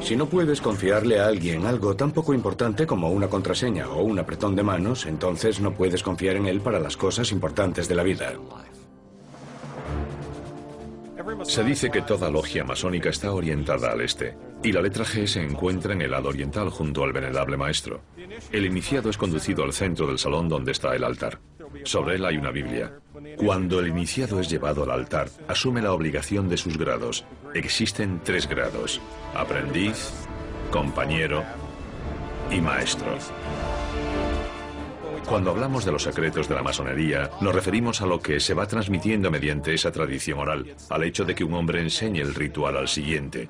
Si 0.00 0.16
no 0.16 0.26
puedes 0.26 0.60
confiarle 0.60 1.18
a 1.18 1.26
alguien 1.26 1.64
algo 1.64 1.96
tan 1.96 2.12
poco 2.12 2.34
importante 2.34 2.86
como 2.86 3.10
una 3.10 3.28
contraseña 3.28 3.88
o 3.88 4.02
un 4.02 4.18
apretón 4.18 4.54
de 4.54 4.62
manos, 4.62 5.06
entonces 5.06 5.60
no 5.60 5.72
puedes 5.72 6.02
confiar 6.02 6.36
en 6.36 6.46
él 6.46 6.60
para 6.60 6.78
las 6.78 6.96
cosas 6.96 7.32
importantes 7.32 7.88
de 7.88 7.94
la 7.94 8.02
vida. 8.02 8.34
Se 11.44 11.64
dice 11.64 11.90
que 11.90 12.02
toda 12.02 12.30
logia 12.30 12.64
masónica 12.64 13.08
está 13.08 13.32
orientada 13.32 13.92
al 13.92 14.02
este, 14.02 14.36
y 14.62 14.72
la 14.72 14.82
letra 14.82 15.04
G 15.04 15.26
se 15.26 15.42
encuentra 15.42 15.94
en 15.94 16.02
el 16.02 16.10
lado 16.10 16.28
oriental 16.28 16.68
junto 16.68 17.02
al 17.02 17.12
venerable 17.12 17.56
maestro. 17.56 18.02
El 18.52 18.66
iniciado 18.66 19.08
es 19.08 19.16
conducido 19.16 19.64
al 19.64 19.72
centro 19.72 20.06
del 20.06 20.18
salón 20.18 20.48
donde 20.48 20.72
está 20.72 20.94
el 20.94 21.04
altar. 21.04 21.38
Sobre 21.84 22.16
él 22.16 22.24
hay 22.24 22.36
una 22.36 22.50
Biblia. 22.50 22.92
Cuando 23.36 23.80
el 23.80 23.88
iniciado 23.88 24.40
es 24.40 24.48
llevado 24.48 24.84
al 24.84 24.90
altar, 24.90 25.28
asume 25.48 25.82
la 25.82 25.92
obligación 25.92 26.48
de 26.48 26.56
sus 26.56 26.78
grados. 26.78 27.24
Existen 27.54 28.20
tres 28.24 28.48
grados, 28.48 29.00
aprendiz, 29.34 30.10
compañero 30.70 31.44
y 32.50 32.60
maestro. 32.60 33.16
Cuando 35.26 35.50
hablamos 35.50 35.84
de 35.84 35.92
los 35.92 36.02
secretos 36.02 36.48
de 36.48 36.54
la 36.54 36.62
masonería, 36.62 37.30
nos 37.40 37.54
referimos 37.54 38.02
a 38.02 38.06
lo 38.06 38.20
que 38.20 38.40
se 38.40 38.52
va 38.52 38.66
transmitiendo 38.66 39.30
mediante 39.30 39.72
esa 39.72 39.90
tradición 39.90 40.38
oral, 40.38 40.74
al 40.90 41.02
hecho 41.02 41.24
de 41.24 41.34
que 41.34 41.44
un 41.44 41.54
hombre 41.54 41.80
enseñe 41.80 42.20
el 42.20 42.34
ritual 42.34 42.76
al 42.76 42.88
siguiente. 42.88 43.48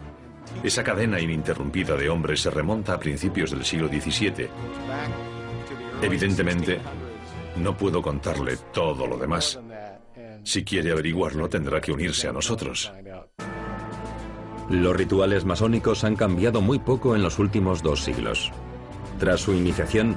Esa 0.62 0.84
cadena 0.84 1.18
ininterrumpida 1.18 1.96
de 1.96 2.08
hombres 2.08 2.40
se 2.40 2.50
remonta 2.50 2.94
a 2.94 3.00
principios 3.00 3.50
del 3.50 3.64
siglo 3.64 3.88
XVII. 3.88 4.48
Evidentemente, 6.00 6.80
no 7.56 7.76
puedo 7.76 8.02
contarle 8.02 8.56
todo 8.73 9.06
lo 9.06 9.16
demás. 9.16 9.58
Si 10.42 10.64
quiere 10.64 10.92
averiguarlo, 10.92 11.49
tendrá 11.49 11.80
que 11.80 11.92
unirse 11.92 12.28
a 12.28 12.32
nosotros. 12.32 12.92
Los 14.68 14.96
rituales 14.96 15.44
masónicos 15.44 16.04
han 16.04 16.16
cambiado 16.16 16.61
muy 16.61 16.78
poco 16.78 17.14
en 17.14 17.23
los 17.23 17.38
últimos 17.38 17.82
dos 17.82 18.02
siglos. 18.02 18.50
Tras 19.18 19.40
su 19.40 19.52
iniciación, 19.52 20.16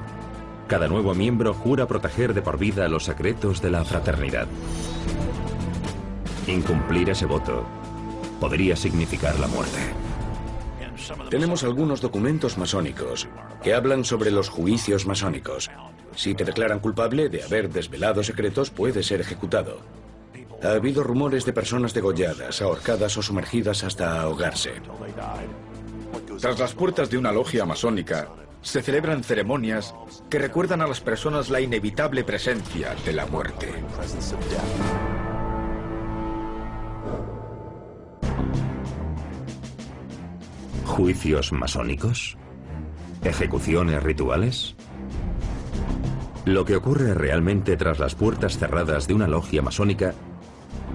cada 0.66 0.88
nuevo 0.88 1.14
miembro 1.14 1.54
jura 1.54 1.86
proteger 1.86 2.34
de 2.34 2.42
por 2.42 2.58
vida 2.58 2.88
los 2.88 3.04
secretos 3.04 3.62
de 3.62 3.70
la 3.70 3.84
fraternidad. 3.84 4.46
Incumplir 6.46 7.10
ese 7.10 7.26
voto 7.26 7.66
podría 8.40 8.76
significar 8.76 9.38
la 9.38 9.48
muerte. 9.48 9.78
Tenemos 11.30 11.64
algunos 11.64 12.00
documentos 12.00 12.58
masónicos 12.58 13.28
que 13.62 13.74
hablan 13.74 14.04
sobre 14.04 14.30
los 14.30 14.48
juicios 14.48 15.06
masónicos. 15.06 15.70
Si 16.18 16.34
te 16.34 16.44
declaran 16.44 16.80
culpable 16.80 17.28
de 17.28 17.44
haber 17.44 17.70
desvelado 17.70 18.24
secretos, 18.24 18.70
puedes 18.70 19.06
ser 19.06 19.20
ejecutado. 19.20 19.78
Ha 20.64 20.72
habido 20.72 21.04
rumores 21.04 21.44
de 21.44 21.52
personas 21.52 21.94
degolladas, 21.94 22.60
ahorcadas 22.60 23.16
o 23.18 23.22
sumergidas 23.22 23.84
hasta 23.84 24.20
ahogarse. 24.20 24.72
Tras 26.40 26.58
las 26.58 26.74
puertas 26.74 27.08
de 27.08 27.18
una 27.18 27.30
logia 27.30 27.64
masónica, 27.64 28.30
se 28.62 28.82
celebran 28.82 29.22
ceremonias 29.22 29.94
que 30.28 30.40
recuerdan 30.40 30.80
a 30.80 30.88
las 30.88 31.00
personas 31.00 31.50
la 31.50 31.60
inevitable 31.60 32.24
presencia 32.24 32.96
de 33.04 33.12
la 33.12 33.24
muerte. 33.26 33.72
¿Juicios 40.84 41.52
masónicos? 41.52 42.36
¿Ejecuciones 43.22 44.02
rituales? 44.02 44.74
Lo 46.44 46.64
que 46.64 46.76
ocurre 46.76 47.12
realmente 47.14 47.76
tras 47.76 47.98
las 47.98 48.14
puertas 48.14 48.58
cerradas 48.58 49.06
de 49.06 49.14
una 49.14 49.28
logia 49.28 49.60
masónica 49.60 50.14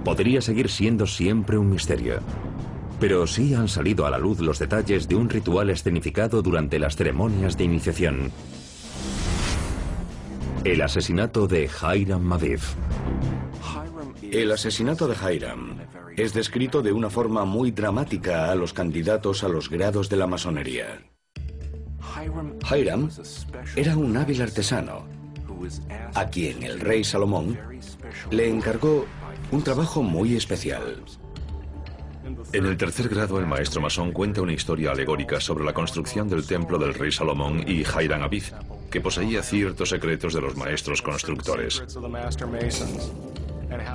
podría 0.03 0.41
seguir 0.41 0.69
siendo 0.69 1.05
siempre 1.05 1.57
un 1.57 1.69
misterio. 1.69 2.19
Pero 2.99 3.27
sí 3.27 3.53
han 3.53 3.67
salido 3.67 4.05
a 4.05 4.09
la 4.09 4.17
luz 4.17 4.39
los 4.39 4.59
detalles 4.59 5.07
de 5.07 5.15
un 5.15 5.29
ritual 5.29 5.69
escenificado 5.69 6.41
durante 6.41 6.79
las 6.79 6.95
ceremonias 6.95 7.57
de 7.57 7.63
iniciación. 7.65 8.31
El 10.63 10.81
asesinato 10.81 11.47
de 11.47 11.69
Hiram 11.69 12.21
Maviv. 12.21 12.61
El 14.21 14.51
asesinato 14.51 15.07
de 15.07 15.15
Hiram 15.15 15.77
es 16.17 16.33
descrito 16.33 16.81
de 16.81 16.91
una 16.91 17.09
forma 17.09 17.45
muy 17.45 17.71
dramática 17.71 18.51
a 18.51 18.55
los 18.55 18.73
candidatos 18.73 19.43
a 19.43 19.49
los 19.49 19.69
grados 19.69 20.09
de 20.09 20.17
la 20.17 20.27
masonería. 20.27 21.12
Hiram 22.71 23.09
era 23.75 23.97
un 23.97 24.15
hábil 24.17 24.41
artesano, 24.41 25.05
a 26.13 26.25
quien 26.27 26.63
el 26.63 26.79
rey 26.79 27.03
Salomón 27.03 27.57
le 28.31 28.49
encargó 28.49 29.05
un 29.51 29.63
trabajo 29.63 30.01
muy 30.01 30.35
especial. 30.35 31.03
En 32.53 32.65
el 32.65 32.77
tercer 32.77 33.09
grado, 33.09 33.39
el 33.39 33.45
maestro 33.45 33.81
masón 33.81 34.11
cuenta 34.11 34.41
una 34.41 34.53
historia 34.53 34.91
alegórica 34.91 35.39
sobre 35.39 35.63
la 35.63 35.73
construcción 35.73 36.29
del 36.29 36.45
templo 36.45 36.77
del 36.77 36.93
rey 36.93 37.11
Salomón 37.11 37.63
y 37.67 37.81
Hiram 37.81 38.23
Abid, 38.23 38.43
que 38.89 39.01
poseía 39.01 39.43
ciertos 39.43 39.89
secretos 39.89 40.33
de 40.33 40.41
los 40.41 40.55
maestros 40.55 41.01
constructores. 41.01 41.83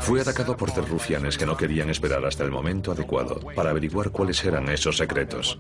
Fue 0.01 0.21
atacado 0.21 0.57
por 0.57 0.71
cerrufianes 0.71 1.39
que 1.39 1.47
no 1.47 1.57
querían 1.57 1.89
esperar 1.91 2.25
hasta 2.25 2.45
el 2.45 2.51
momento 2.51 2.93
adecuado 2.93 3.41
para 3.55 3.71
averiguar 3.71 4.11
cuáles 4.11 4.45
eran 4.45 4.69
esos 4.69 4.97
secretos. 4.97 5.59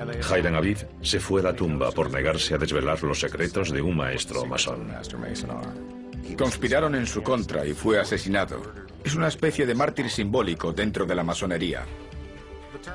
Hiram 0.00 0.54
Abid 0.54 0.78
se 1.02 1.20
fue 1.20 1.40
a 1.40 1.44
la 1.44 1.54
tumba 1.54 1.90
por 1.92 2.10
negarse 2.10 2.54
a 2.54 2.58
desvelar 2.58 3.02
los 3.02 3.20
secretos 3.20 3.70
de 3.70 3.82
un 3.82 3.96
maestro 3.96 4.46
masón. 4.46 4.92
Conspiraron 6.38 6.94
en 6.94 7.06
su 7.06 7.22
contra 7.22 7.66
y 7.66 7.74
fue 7.74 7.98
asesinado. 8.00 8.62
Es 9.04 9.14
una 9.14 9.28
especie 9.28 9.66
de 9.66 9.74
mártir 9.74 10.08
simbólico 10.08 10.72
dentro 10.72 11.04
de 11.04 11.14
la 11.14 11.24
masonería. 11.24 11.84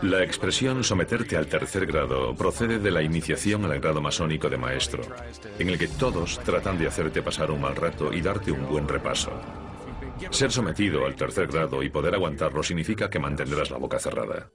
La 0.01 0.23
expresión 0.23 0.83
someterte 0.83 1.37
al 1.37 1.47
tercer 1.47 1.85
grado 1.85 2.33
procede 2.35 2.79
de 2.79 2.91
la 2.91 3.03
iniciación 3.03 3.65
al 3.65 3.79
grado 3.79 4.01
masónico 4.01 4.49
de 4.49 4.57
maestro, 4.57 5.03
en 5.59 5.69
el 5.69 5.77
que 5.77 5.87
todos 5.87 6.39
tratan 6.39 6.77
de 6.79 6.87
hacerte 6.87 7.21
pasar 7.21 7.51
un 7.51 7.61
mal 7.61 7.75
rato 7.75 8.11
y 8.11 8.21
darte 8.21 8.51
un 8.51 8.67
buen 8.67 8.87
repaso. 8.87 9.31
Ser 10.31 10.51
sometido 10.51 11.05
al 11.05 11.15
tercer 11.15 11.47
grado 11.47 11.83
y 11.83 11.89
poder 11.89 12.15
aguantarlo 12.15 12.63
significa 12.63 13.09
que 13.09 13.19
mantendrás 13.19 13.69
la 13.69 13.77
boca 13.77 13.99
cerrada. 13.99 14.49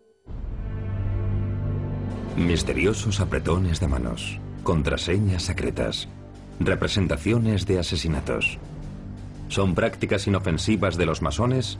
Misteriosos 2.36 3.20
apretones 3.20 3.80
de 3.80 3.88
manos, 3.88 4.38
contraseñas 4.62 5.42
secretas, 5.42 6.08
representaciones 6.60 7.66
de 7.66 7.80
asesinatos. 7.80 8.58
¿Son 9.48 9.74
prácticas 9.74 10.26
inofensivas 10.28 10.96
de 10.96 11.06
los 11.06 11.22
masones 11.22 11.78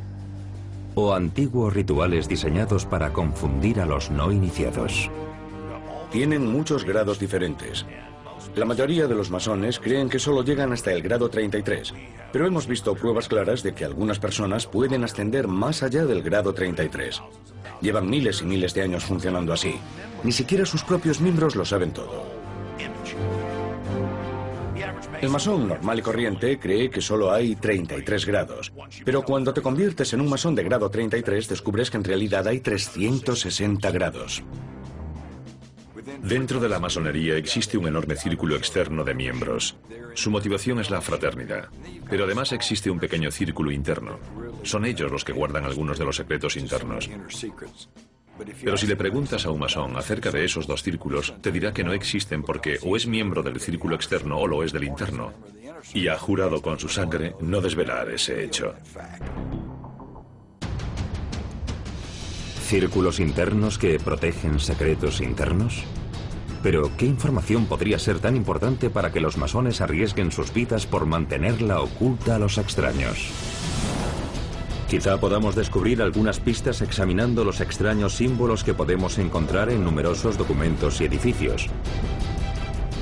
o 0.97 1.15
antiguos 1.15 1.73
rituales 1.73 2.29
diseñados 2.29 2.85
para 2.85 3.13
confundir 3.13 3.81
a 3.81 3.87
los 3.87 4.11
no 4.11 4.33
iniciados? 4.33 5.09
Tienen 6.11 6.45
muchos 6.51 6.85
grados 6.85 7.21
diferentes. 7.21 7.87
La 8.57 8.65
mayoría 8.65 9.07
de 9.07 9.15
los 9.15 9.31
masones 9.31 9.79
creen 9.79 10.09
que 10.09 10.19
solo 10.19 10.43
llegan 10.43 10.73
hasta 10.73 10.93
el 10.93 11.01
grado 11.01 11.31
33, 11.31 11.95
pero 12.33 12.47
hemos 12.47 12.67
visto 12.67 12.97
pruebas 12.97 13.29
claras 13.29 13.63
de 13.63 13.73
que 13.73 13.85
algunas 13.85 14.19
personas 14.19 14.67
pueden 14.67 15.05
ascender 15.05 15.47
más 15.47 15.85
allá 15.85 16.05
del 16.07 16.23
grado 16.23 16.53
33. 16.53 17.23
Llevan 17.81 18.09
miles 18.09 18.43
y 18.43 18.45
miles 18.45 18.75
de 18.75 18.83
años 18.83 19.05
funcionando 19.05 19.53
así. 19.53 19.77
Ni 20.23 20.33
siquiera 20.33 20.67
sus 20.67 20.85
propios 20.85 21.21
miembros 21.21 21.57
lo 21.57 21.65
saben 21.65 21.93
todo. 21.93 22.25
El 25.21 25.29
masón 25.29 25.69
normal 25.69 25.99
y 25.99 26.03
corriente 26.03 26.59
cree 26.59 26.89
que 26.89 27.03
solo 27.03 27.31
hay 27.31 27.55
33 27.55 28.25
grados, 28.25 28.73
pero 29.05 29.23
cuando 29.23 29.53
te 29.53 29.61
conviertes 29.61 30.15
en 30.15 30.23
un 30.23 30.31
masón 30.31 30.55
de 30.55 30.65
grado 30.65 30.91
33 30.91 31.47
descubres 31.47 31.91
que 31.91 31.99
en 31.99 32.05
realidad 32.05 32.49
hay 32.49 32.61
360 32.61 33.91
grados. 33.91 34.43
Dentro 36.23 36.61
de 36.61 36.69
la 36.69 36.79
masonería 36.79 37.37
existe 37.37 37.77
un 37.79 37.89
enorme 37.89 38.17
círculo 38.17 38.57
externo 38.57 39.05
de 39.05 39.15
miembros. 39.15 39.77
Su 40.15 40.31
motivación 40.31 40.81
es 40.81 40.91
la 40.91 41.01
fraternidad, 41.01 41.69
pero 42.09 42.25
además 42.25 42.53
existe 42.53 42.91
un 42.91 42.99
pequeño 42.99 43.31
círculo 43.31 43.71
interno. 43.71 44.19
Son 44.63 44.85
ellos 44.85 45.11
los 45.11 45.25
que 45.25 45.33
guardan 45.33 45.65
algunos 45.65 45.99
de 45.99 46.05
los 46.05 46.17
secretos 46.17 46.57
internos. 46.57 47.09
Pero 48.63 48.77
si 48.77 48.87
le 48.87 48.97
preguntas 48.97 49.45
a 49.45 49.51
un 49.51 49.61
masón 49.61 49.97
acerca 49.97 50.31
de 50.31 50.45
esos 50.45 50.67
dos 50.67 50.83
círculos, 50.83 51.35
te 51.43 51.53
dirá 51.53 51.73
que 51.73 51.85
no 51.85 51.93
existen 51.93 52.43
porque 52.43 52.79
o 52.83 52.97
es 52.97 53.07
miembro 53.07 53.43
del 53.43 53.61
círculo 53.61 53.95
externo 53.95 54.39
o 54.39 54.47
lo 54.47 54.63
es 54.65 54.73
del 54.73 54.85
interno. 54.85 55.33
Y 55.95 56.09
ha 56.09 56.19
jurado 56.19 56.61
con 56.63 56.79
su 56.79 56.89
sangre 56.89 57.35
no 57.41 57.61
desvelar 57.61 58.11
ese 58.11 58.45
hecho. 58.45 58.75
¿Círculos 62.71 63.19
internos 63.19 63.79
que 63.79 63.99
protegen 63.99 64.61
secretos 64.61 65.21
internos? 65.21 65.83
Pero, 66.63 66.93
¿qué 66.97 67.05
información 67.05 67.67
podría 67.67 67.99
ser 67.99 68.21
tan 68.21 68.37
importante 68.37 68.91
para 68.91 69.11
que 69.11 69.19
los 69.19 69.37
masones 69.37 69.81
arriesguen 69.81 70.31
sus 70.31 70.55
vidas 70.55 70.87
por 70.87 71.05
mantenerla 71.05 71.81
oculta 71.81 72.37
a 72.37 72.39
los 72.39 72.59
extraños? 72.59 73.27
Quizá 74.89 75.19
podamos 75.19 75.57
descubrir 75.57 76.01
algunas 76.01 76.39
pistas 76.39 76.81
examinando 76.81 77.45
los 77.45 77.61
extraños 77.61 78.15
símbolos 78.15 78.63
que 78.63 78.73
podemos 78.73 79.19
encontrar 79.19 79.69
en 79.71 79.83
numerosos 79.83 80.39
documentos 80.39 81.01
y 81.01 81.07
edificios. 81.07 81.67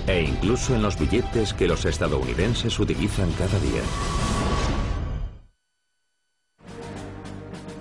E 0.07 0.23
incluso 0.23 0.75
en 0.77 0.81
los 0.81 0.99
billetes 0.99 1.53
que 1.53 1.69
los 1.69 1.85
estadounidenses 1.85 2.81
utilizan 2.81 3.31
cada 3.33 3.59
día. 3.61 3.83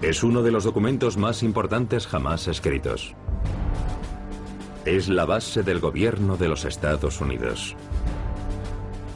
Es 0.07 0.23
uno 0.23 0.41
de 0.41 0.51
los 0.51 0.63
documentos 0.63 1.17
más 1.17 1.43
importantes 1.43 2.07
jamás 2.07 2.47
escritos. 2.47 3.13
Es 4.85 5.09
la 5.09 5.25
base 5.25 5.63
del 5.63 5.81
gobierno 5.81 6.37
de 6.37 6.47
los 6.47 6.63
Estados 6.63 7.19
Unidos. 7.19 7.75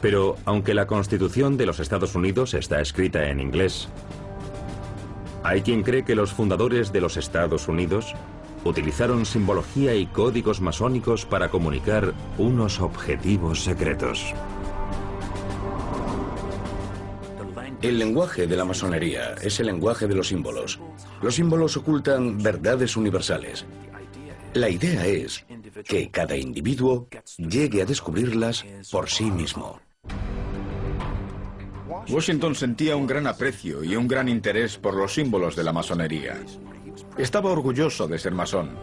Pero 0.02 0.36
aunque 0.44 0.74
la 0.74 0.86
Constitución 0.86 1.56
de 1.56 1.64
los 1.64 1.80
Estados 1.80 2.14
Unidos 2.14 2.52
está 2.52 2.82
escrita 2.82 3.30
en 3.30 3.40
inglés, 3.40 3.88
hay 5.42 5.62
quien 5.62 5.82
cree 5.82 6.04
que 6.04 6.14
los 6.14 6.34
fundadores 6.34 6.92
de 6.92 7.00
los 7.00 7.16
Estados 7.16 7.68
Unidos 7.68 8.14
utilizaron 8.62 9.24
simbología 9.24 9.94
y 9.94 10.04
códigos 10.04 10.60
masónicos 10.60 11.24
para 11.24 11.48
comunicar 11.48 12.12
unos 12.36 12.82
objetivos 12.82 13.64
secretos. 13.64 14.34
El 17.82 17.98
lenguaje 17.98 18.46
de 18.46 18.56
la 18.56 18.64
masonería 18.64 19.34
es 19.42 19.58
el 19.58 19.66
lenguaje 19.66 20.06
de 20.06 20.14
los 20.14 20.28
símbolos. 20.28 20.78
Los 21.20 21.34
símbolos 21.34 21.76
ocultan 21.76 22.38
verdades 22.38 22.96
universales. 22.96 23.66
La 24.54 24.68
idea 24.68 25.04
es 25.04 25.44
que 25.84 26.08
cada 26.08 26.36
individuo 26.36 27.08
llegue 27.38 27.82
a 27.82 27.84
descubrirlas 27.84 28.64
por 28.88 29.10
sí 29.10 29.32
mismo. 29.32 29.80
Washington 32.08 32.54
sentía 32.54 32.94
un 32.94 33.08
gran 33.08 33.26
aprecio 33.26 33.82
y 33.82 33.96
un 33.96 34.06
gran 34.06 34.28
interés 34.28 34.78
por 34.78 34.94
los 34.94 35.14
símbolos 35.14 35.56
de 35.56 35.64
la 35.64 35.72
masonería. 35.72 36.40
Estaba 37.18 37.50
orgulloso 37.50 38.06
de 38.06 38.18
ser 38.20 38.32
masón. 38.32 38.76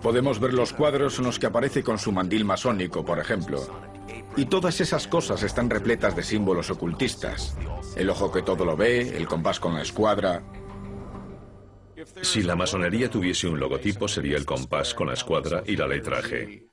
Podemos 0.00 0.40
ver 0.40 0.54
los 0.54 0.72
cuadros 0.72 1.18
en 1.18 1.26
los 1.26 1.38
que 1.38 1.46
aparece 1.46 1.82
con 1.82 1.98
su 1.98 2.12
mandil 2.12 2.46
masónico, 2.46 3.04
por 3.04 3.18
ejemplo. 3.18 3.91
Y 4.36 4.46
todas 4.46 4.80
esas 4.80 5.06
cosas 5.06 5.42
están 5.42 5.68
repletas 5.68 6.16
de 6.16 6.22
símbolos 6.22 6.70
ocultistas. 6.70 7.56
El 7.96 8.08
ojo 8.10 8.32
que 8.32 8.42
todo 8.42 8.64
lo 8.64 8.76
ve, 8.76 9.16
el 9.16 9.28
compás 9.28 9.60
con 9.60 9.74
la 9.74 9.82
escuadra. 9.82 10.42
Si 12.22 12.42
la 12.42 12.56
masonería 12.56 13.10
tuviese 13.10 13.46
un 13.46 13.60
logotipo 13.60 14.08
sería 14.08 14.36
el 14.36 14.46
compás 14.46 14.94
con 14.94 15.08
la 15.08 15.14
escuadra 15.14 15.62
y 15.66 15.76
la 15.76 15.86
letra 15.86 16.20
G. 16.22 16.66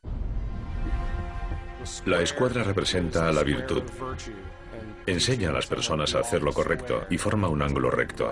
La 2.05 2.21
escuadra 2.21 2.63
representa 2.63 3.31
la 3.31 3.43
virtud. 3.43 3.83
Enseña 5.05 5.49
a 5.49 5.53
las 5.53 5.67
personas 5.67 6.15
a 6.15 6.19
hacer 6.19 6.41
lo 6.41 6.53
correcto 6.53 7.05
y 7.09 7.17
forma 7.17 7.47
un 7.47 7.61
ángulo 7.61 7.89
recto. 7.89 8.31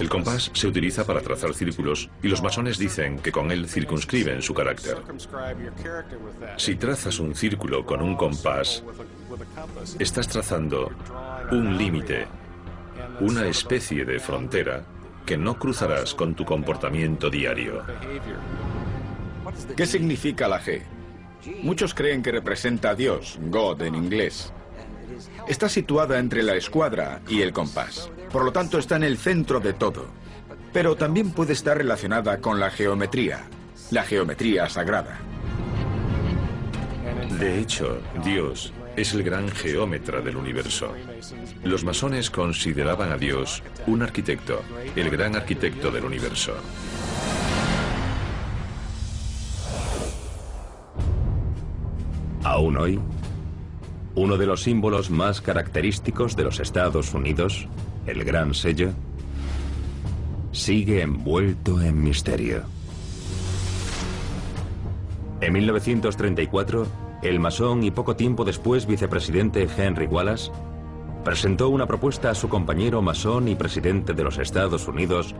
El 0.00 0.08
compás 0.08 0.50
se 0.52 0.66
utiliza 0.66 1.04
para 1.04 1.20
trazar 1.20 1.54
círculos 1.54 2.10
y 2.22 2.28
los 2.28 2.42
masones 2.42 2.78
dicen 2.78 3.18
que 3.18 3.32
con 3.32 3.50
él 3.50 3.68
circunscriben 3.68 4.42
su 4.42 4.54
carácter. 4.54 4.98
Si 6.56 6.76
trazas 6.76 7.18
un 7.18 7.34
círculo 7.34 7.84
con 7.84 8.02
un 8.02 8.16
compás, 8.16 8.82
estás 9.98 10.28
trazando 10.28 10.90
un 11.50 11.76
límite, 11.76 12.26
una 13.20 13.46
especie 13.46 14.04
de 14.04 14.18
frontera 14.18 14.84
que 15.26 15.36
no 15.36 15.58
cruzarás 15.58 16.14
con 16.14 16.34
tu 16.34 16.44
comportamiento 16.44 17.30
diario. 17.30 17.82
¿Qué 19.76 19.86
significa 19.86 20.48
la 20.48 20.60
G? 20.60 20.82
Muchos 21.62 21.94
creen 21.94 22.22
que 22.22 22.32
representa 22.32 22.90
a 22.90 22.94
Dios, 22.94 23.38
God 23.48 23.82
en 23.82 23.94
inglés. 23.94 24.52
Está 25.48 25.68
situada 25.68 26.18
entre 26.18 26.42
la 26.42 26.54
escuadra 26.54 27.20
y 27.28 27.42
el 27.42 27.52
compás. 27.52 28.10
Por 28.32 28.44
lo 28.44 28.52
tanto, 28.52 28.78
está 28.78 28.96
en 28.96 29.04
el 29.04 29.18
centro 29.18 29.60
de 29.60 29.74
todo. 29.74 30.06
Pero 30.72 30.96
también 30.96 31.32
puede 31.32 31.52
estar 31.52 31.76
relacionada 31.76 32.40
con 32.40 32.58
la 32.58 32.70
geometría, 32.70 33.44
la 33.90 34.04
geometría 34.04 34.68
sagrada. 34.70 35.18
De 37.38 37.60
hecho, 37.60 38.00
Dios 38.24 38.72
es 38.96 39.12
el 39.12 39.22
gran 39.22 39.48
geómetra 39.48 40.20
del 40.20 40.36
universo. 40.36 40.94
Los 41.62 41.84
masones 41.84 42.30
consideraban 42.30 43.12
a 43.12 43.18
Dios 43.18 43.62
un 43.86 44.02
arquitecto, 44.02 44.62
el 44.96 45.10
gran 45.10 45.36
arquitecto 45.36 45.90
del 45.90 46.04
universo. 46.04 46.54
Aún 52.44 52.76
hoy, 52.76 53.00
uno 54.14 54.36
de 54.36 54.46
los 54.46 54.62
símbolos 54.62 55.10
más 55.10 55.40
característicos 55.40 56.36
de 56.36 56.44
los 56.44 56.60
Estados 56.60 57.14
Unidos, 57.14 57.68
el 58.06 58.24
Gran 58.24 58.54
Sello, 58.54 58.90
sigue 60.52 61.02
envuelto 61.02 61.80
en 61.80 62.02
misterio. 62.02 62.62
En 65.40 65.52
1934, 65.52 66.86
el 67.22 67.40
masón 67.40 67.82
y 67.82 67.90
poco 67.90 68.16
tiempo 68.16 68.44
después 68.44 68.86
vicepresidente 68.86 69.68
Henry 69.76 70.06
Wallace 70.06 70.50
presentó 71.24 71.68
una 71.68 71.86
propuesta 71.86 72.30
a 72.30 72.34
su 72.34 72.48
compañero 72.48 73.00
masón 73.00 73.48
y 73.48 73.54
presidente 73.54 74.12
de 74.12 74.24
los 74.24 74.38
Estados 74.38 74.88
Unidos, 74.88 75.34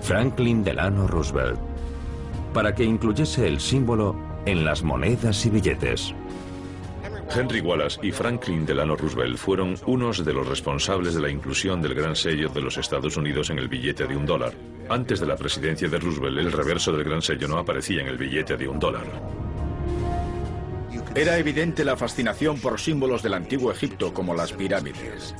Franklin 0.00 0.64
Delano 0.64 1.06
Roosevelt, 1.06 1.58
para 2.52 2.74
que 2.74 2.84
incluyese 2.84 3.46
el 3.46 3.60
símbolo 3.60 4.16
en 4.46 4.64
las 4.64 4.82
monedas 4.82 5.44
y 5.46 5.50
billetes. 5.50 6.14
Henry 7.34 7.60
Wallace 7.60 8.00
y 8.02 8.10
Franklin 8.10 8.64
Delano 8.64 8.96
Roosevelt 8.96 9.36
fueron 9.36 9.76
unos 9.86 10.24
de 10.24 10.32
los 10.32 10.48
responsables 10.48 11.14
de 11.14 11.20
la 11.20 11.28
inclusión 11.28 11.82
del 11.82 11.94
gran 11.94 12.16
sello 12.16 12.48
de 12.48 12.60
los 12.60 12.78
Estados 12.78 13.16
Unidos 13.16 13.50
en 13.50 13.58
el 13.58 13.68
billete 13.68 14.06
de 14.06 14.16
un 14.16 14.24
dólar. 14.24 14.54
Antes 14.88 15.20
de 15.20 15.26
la 15.26 15.36
presidencia 15.36 15.88
de 15.88 15.98
Roosevelt, 15.98 16.38
el 16.38 16.52
reverso 16.52 16.92
del 16.92 17.04
gran 17.04 17.20
sello 17.20 17.46
no 17.46 17.58
aparecía 17.58 18.00
en 18.00 18.08
el 18.08 18.16
billete 18.16 18.56
de 18.56 18.66
un 18.66 18.78
dólar. 18.78 19.06
Era 21.14 21.38
evidente 21.38 21.84
la 21.84 21.96
fascinación 21.96 22.58
por 22.60 22.80
símbolos 22.80 23.22
del 23.22 23.34
antiguo 23.34 23.70
Egipto 23.72 24.14
como 24.14 24.34
las 24.34 24.52
pirámides. 24.52 25.34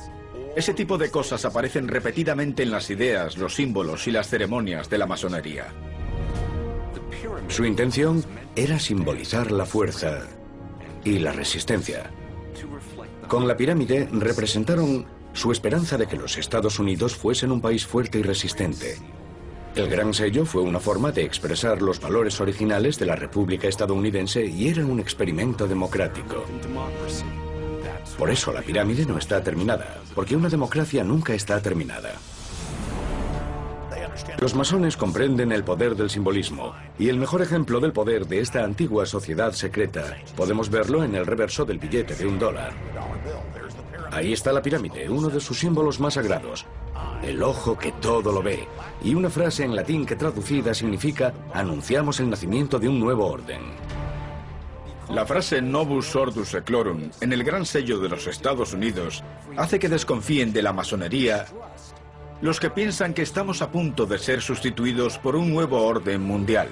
Ese 0.55 0.73
tipo 0.73 0.97
de 0.97 1.09
cosas 1.09 1.43
aparecen 1.45 1.87
repetidamente 1.87 2.63
en 2.63 2.71
las 2.71 2.89
ideas, 2.89 3.37
los 3.37 3.55
símbolos 3.55 4.07
y 4.07 4.11
las 4.11 4.27
ceremonias 4.27 4.89
de 4.89 4.97
la 4.97 5.05
masonería. 5.05 5.67
Su 7.47 7.65
intención 7.65 8.23
era 8.55 8.79
simbolizar 8.79 9.51
la 9.51 9.65
fuerza 9.65 10.27
y 11.03 11.19
la 11.19 11.31
resistencia. 11.31 12.11
Con 13.27 13.47
la 13.47 13.55
pirámide 13.55 14.07
representaron 14.11 15.05
su 15.33 15.51
esperanza 15.51 15.97
de 15.97 16.07
que 16.07 16.17
los 16.17 16.37
Estados 16.37 16.79
Unidos 16.79 17.15
fuesen 17.15 17.51
un 17.51 17.61
país 17.61 17.85
fuerte 17.85 18.19
y 18.19 18.23
resistente. 18.23 18.97
El 19.75 19.87
gran 19.87 20.13
sello 20.13 20.45
fue 20.45 20.63
una 20.63 20.79
forma 20.79 21.11
de 21.11 21.23
expresar 21.23 21.81
los 21.81 22.01
valores 22.01 22.41
originales 22.41 22.97
de 22.97 23.05
la 23.05 23.15
República 23.15 23.67
estadounidense 23.67 24.45
y 24.45 24.67
era 24.67 24.85
un 24.85 24.99
experimento 24.99 25.67
democrático. 25.67 26.43
Por 28.17 28.29
eso 28.29 28.51
la 28.51 28.61
pirámide 28.61 29.05
no 29.05 29.17
está 29.17 29.41
terminada, 29.43 30.01
porque 30.15 30.35
una 30.35 30.49
democracia 30.49 31.03
nunca 31.03 31.33
está 31.33 31.61
terminada. 31.61 32.15
Los 34.39 34.55
masones 34.55 34.97
comprenden 34.97 35.51
el 35.51 35.63
poder 35.63 35.95
del 35.95 36.09
simbolismo, 36.09 36.73
y 36.97 37.09
el 37.09 37.17
mejor 37.17 37.41
ejemplo 37.41 37.79
del 37.79 37.93
poder 37.93 38.27
de 38.27 38.39
esta 38.39 38.63
antigua 38.63 39.05
sociedad 39.05 39.51
secreta 39.53 40.17
podemos 40.35 40.69
verlo 40.69 41.03
en 41.03 41.15
el 41.15 41.25
reverso 41.25 41.65
del 41.65 41.79
billete 41.79 42.15
de 42.15 42.25
un 42.25 42.39
dólar. 42.39 42.73
Ahí 44.11 44.33
está 44.33 44.51
la 44.51 44.61
pirámide, 44.61 45.09
uno 45.09 45.29
de 45.29 45.39
sus 45.39 45.59
símbolos 45.59 45.99
más 45.99 46.15
sagrados. 46.15 46.65
El 47.21 47.43
ojo 47.43 47.77
que 47.77 47.91
todo 47.93 48.31
lo 48.31 48.41
ve. 48.41 48.67
Y 49.03 49.13
una 49.13 49.29
frase 49.29 49.63
en 49.63 49.75
latín 49.75 50.05
que 50.05 50.15
traducida 50.15 50.73
significa 50.73 51.33
anunciamos 51.53 52.19
el 52.19 52.29
nacimiento 52.29 52.79
de 52.79 52.89
un 52.89 52.99
nuevo 52.99 53.27
orden. 53.27 53.61
La 55.09 55.25
frase 55.25 55.61
Novus 55.61 56.15
Ordus 56.15 56.53
Eclorum 56.53 57.09
en 57.19 57.33
el 57.33 57.43
gran 57.43 57.65
sello 57.65 57.99
de 57.99 58.09
los 58.09 58.27
Estados 58.27 58.73
Unidos 58.73 59.23
hace 59.57 59.79
que 59.79 59.89
desconfíen 59.89 60.53
de 60.53 60.61
la 60.61 60.71
masonería 60.71 61.45
los 62.41 62.59
que 62.59 62.69
piensan 62.69 63.13
que 63.13 63.21
estamos 63.21 63.61
a 63.61 63.71
punto 63.71 64.05
de 64.05 64.17
ser 64.17 64.41
sustituidos 64.41 65.17
por 65.17 65.35
un 65.35 65.53
nuevo 65.53 65.85
orden 65.85 66.21
mundial. 66.21 66.69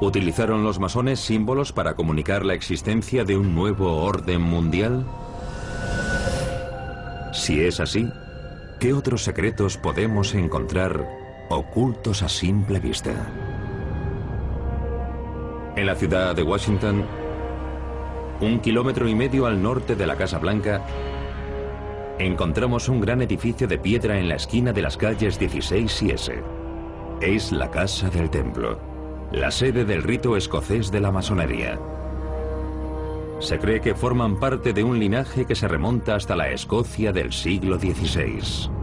¿Utilizaron 0.00 0.64
los 0.64 0.78
masones 0.80 1.20
símbolos 1.20 1.72
para 1.72 1.94
comunicar 1.94 2.44
la 2.44 2.54
existencia 2.54 3.24
de 3.24 3.36
un 3.36 3.54
nuevo 3.54 4.02
orden 4.02 4.40
mundial? 4.40 5.06
Si 7.32 7.60
es 7.60 7.78
así, 7.78 8.10
¿qué 8.80 8.92
otros 8.92 9.22
secretos 9.22 9.76
podemos 9.76 10.34
encontrar 10.34 11.08
ocultos 11.48 12.22
a 12.22 12.28
simple 12.28 12.80
vista? 12.80 13.12
En 15.76 15.86
la 15.86 15.94
ciudad 15.94 16.34
de 16.34 16.42
Washington, 16.42 17.04
un 18.40 18.60
kilómetro 18.60 19.08
y 19.08 19.14
medio 19.14 19.46
al 19.46 19.62
norte 19.62 19.94
de 19.94 20.06
la 20.06 20.16
Casa 20.16 20.38
Blanca, 20.38 20.84
encontramos 22.26 22.88
un 22.88 23.00
gran 23.00 23.22
edificio 23.22 23.66
de 23.66 23.78
piedra 23.78 24.18
en 24.18 24.28
la 24.28 24.36
esquina 24.36 24.72
de 24.72 24.82
las 24.82 24.96
calles 24.96 25.38
16 25.38 26.02
y 26.02 26.10
S. 26.10 26.42
Es 27.20 27.52
la 27.52 27.70
Casa 27.70 28.10
del 28.10 28.30
Templo, 28.30 28.78
la 29.32 29.50
sede 29.50 29.84
del 29.84 30.02
rito 30.02 30.36
escocés 30.36 30.90
de 30.90 31.00
la 31.00 31.10
masonería. 31.10 31.78
Se 33.40 33.58
cree 33.58 33.80
que 33.80 33.94
forman 33.94 34.38
parte 34.38 34.72
de 34.72 34.84
un 34.84 34.98
linaje 34.98 35.44
que 35.46 35.54
se 35.54 35.66
remonta 35.66 36.14
hasta 36.14 36.36
la 36.36 36.50
Escocia 36.50 37.12
del 37.12 37.32
siglo 37.32 37.78
XVI. 37.78 38.81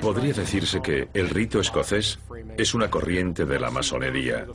Podría 0.00 0.32
decirse 0.32 0.80
que 0.80 1.08
el 1.14 1.28
rito 1.28 1.60
escocés 1.60 2.18
es 2.56 2.74
una 2.74 2.90
corriente 2.90 3.44
de 3.44 3.58
la 3.58 3.70
masonería. 3.70 4.46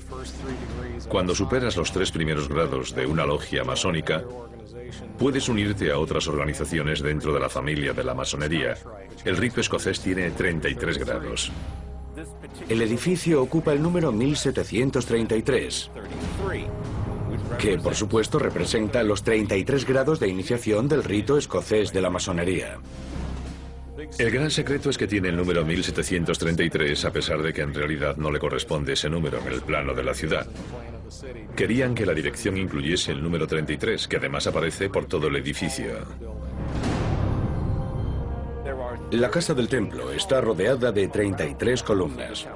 Cuando 1.09 1.35
superas 1.35 1.75
los 1.75 1.91
tres 1.91 2.11
primeros 2.11 2.47
grados 2.47 2.95
de 2.95 3.05
una 3.05 3.25
logia 3.25 3.63
masónica, 3.63 4.23
puedes 5.17 5.49
unirte 5.49 5.91
a 5.91 5.97
otras 5.97 6.27
organizaciones 6.27 7.01
dentro 7.01 7.33
de 7.33 7.39
la 7.39 7.49
familia 7.49 7.93
de 7.93 8.03
la 8.03 8.13
masonería. 8.13 8.75
El 9.25 9.37
rito 9.37 9.61
escocés 9.61 9.99
tiene 9.99 10.31
33 10.31 10.97
grados. 10.97 11.51
El 12.69 12.81
edificio 12.81 13.41
ocupa 13.41 13.73
el 13.73 13.81
número 13.81 14.11
1733, 14.11 15.91
que 17.57 17.77
por 17.77 17.95
supuesto 17.95 18.39
representa 18.39 19.03
los 19.03 19.23
33 19.23 19.85
grados 19.85 20.19
de 20.19 20.27
iniciación 20.27 20.87
del 20.87 21.03
rito 21.03 21.37
escocés 21.37 21.91
de 21.91 22.01
la 22.01 22.09
masonería. 22.09 22.79
El 24.17 24.31
gran 24.31 24.51
secreto 24.51 24.89
es 24.89 24.97
que 24.97 25.07
tiene 25.07 25.29
el 25.29 25.35
número 25.35 25.65
1733 25.65 27.05
a 27.05 27.11
pesar 27.11 27.41
de 27.41 27.53
que 27.53 27.61
en 27.61 27.73
realidad 27.73 28.17
no 28.17 28.31
le 28.31 28.39
corresponde 28.39 28.93
ese 28.93 29.09
número 29.09 29.39
en 29.39 29.47
el 29.47 29.61
plano 29.61 29.93
de 29.93 30.03
la 30.03 30.13
ciudad. 30.13 30.47
Querían 31.55 31.93
que 31.93 32.05
la 32.05 32.13
dirección 32.13 32.57
incluyese 32.57 33.11
el 33.11 33.21
número 33.21 33.47
33, 33.47 34.07
que 34.07 34.17
además 34.17 34.47
aparece 34.47 34.89
por 34.89 35.05
todo 35.05 35.27
el 35.27 35.35
edificio. 35.35 36.05
La 39.11 39.29
casa 39.29 39.53
del 39.53 39.67
templo 39.67 40.11
está 40.11 40.41
rodeada 40.41 40.91
de 40.91 41.07
33 41.07 41.83
columnas. 41.83 42.47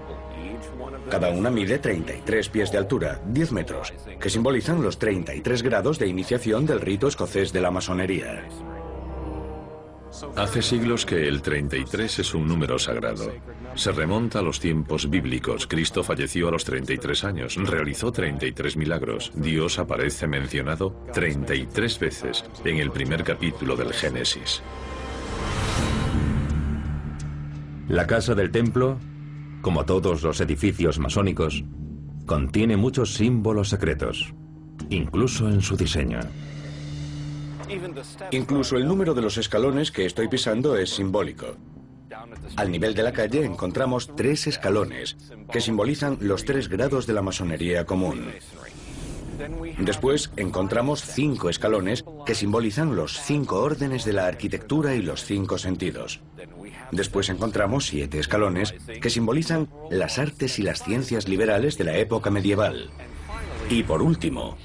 Cada 1.10 1.30
una 1.30 1.50
mide 1.50 1.80
33 1.80 2.50
pies 2.50 2.72
de 2.72 2.78
altura, 2.78 3.22
10 3.28 3.52
metros, 3.52 3.94
que 4.20 4.30
simbolizan 4.30 4.82
los 4.82 4.98
33 4.98 5.62
grados 5.62 6.00
de 6.00 6.08
iniciación 6.08 6.66
del 6.66 6.82
rito 6.82 7.08
escocés 7.08 7.54
de 7.54 7.62
la 7.62 7.72
masonería. 7.72 8.48
Hace 10.36 10.62
siglos 10.62 11.06
que 11.06 11.28
el 11.28 11.42
33 11.42 12.20
es 12.20 12.34
un 12.34 12.48
número 12.48 12.80
sagrado. 12.80 13.32
Se 13.76 13.92
remonta 13.92 14.40
a 14.40 14.42
los 14.42 14.60
tiempos 14.60 15.10
bíblicos. 15.10 15.68
Cristo 15.68 16.04
falleció 16.04 16.48
a 16.48 16.52
los 16.52 16.64
33 16.64 17.24
años, 17.24 17.56
realizó 17.58 18.12
33 18.12 18.78
milagros. 18.78 19.32
Dios 19.36 19.80
aparece 19.80 20.28
mencionado 20.28 20.96
33 21.14 22.00
veces 22.00 22.46
en 22.64 22.78
el 22.78 22.92
primer 22.92 23.24
capítulo 23.24 23.76
del 23.76 23.94
Génesis. 23.94 24.62
La 27.88 28.08
casa 28.08 28.34
del 28.34 28.52
templo, 28.52 28.98
como 29.62 29.86
todos 29.86 30.24
los 30.24 30.42
edificios 30.42 30.98
masónicos, 30.98 31.64
contiene 32.26 32.78
muchos 32.78 33.14
símbolos 33.14 33.70
secretos, 33.70 34.34
incluso 34.90 35.50
en 35.50 35.62
su 35.62 35.78
diseño. 35.78 36.20
Incluso 38.32 38.78
el 38.78 38.88
número 38.88 39.14
de 39.14 39.22
los 39.22 39.38
escalones 39.38 39.92
que 39.92 40.06
estoy 40.06 40.28
pisando 40.28 40.78
es 40.78 40.90
simbólico. 40.90 41.56
Al 42.56 42.72
nivel 42.72 42.94
de 42.94 43.04
la 43.04 43.14
calle 43.14 43.46
encontramos 43.46 44.16
tres 44.16 44.48
escalones 44.48 45.18
que 45.52 45.62
simbolizan 45.62 46.18
los 46.22 46.46
tres 46.46 46.70
grados 46.70 47.08
de 47.08 47.14
la 47.14 47.22
masonería 47.22 47.86
común. 47.86 48.32
Después 49.80 50.32
encontramos 50.38 51.02
cinco 51.02 51.50
escalones 51.50 52.06
que 52.26 52.36
simbolizan 52.36 52.96
los 52.96 53.20
cinco 53.20 53.62
órdenes 53.62 54.06
de 54.06 54.14
la 54.14 54.28
arquitectura 54.28 54.96
y 54.96 55.02
los 55.02 55.26
cinco 55.26 55.58
sentidos. 55.58 56.22
Después 56.92 57.30
encontramos 57.30 57.86
siete 57.86 58.20
escalones 58.20 58.74
que 59.02 59.10
simbolizan 59.10 59.68
las 59.90 60.20
artes 60.20 60.60
y 60.60 60.64
las 60.64 60.84
ciencias 60.84 61.28
liberales 61.28 61.78
de 61.78 61.84
la 61.84 61.98
época 61.98 62.30
medieval. 62.30 62.92
Y 63.70 63.84
por 63.84 64.02
último, 64.02 64.58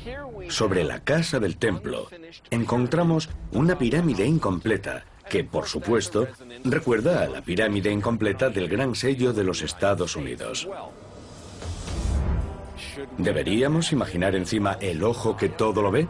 sobre 0.49 0.85
la 0.85 1.01
casa 1.01 1.41
del 1.41 1.57
templo, 1.57 2.09
encontramos 2.51 3.31
una 3.53 3.79
pirámide 3.79 4.27
incompleta 4.27 5.05
que, 5.29 5.45
por 5.45 5.67
supuesto, 5.67 6.29
recuerda 6.65 7.23
a 7.23 7.29
la 7.29 7.41
pirámide 7.41 7.91
incompleta 7.91 8.51
del 8.51 8.69
gran 8.69 8.95
sello 8.95 9.33
de 9.33 9.45
los 9.45 9.63
Estados 9.63 10.17
Unidos. 10.17 10.69
¿Deberíamos 13.17 13.93
imaginar 13.93 14.35
encima 14.35 14.77
el 14.81 15.03
ojo 15.03 15.37
que 15.37 15.49
todo 15.49 15.83
lo 15.83 15.91
ve? 15.91 16.07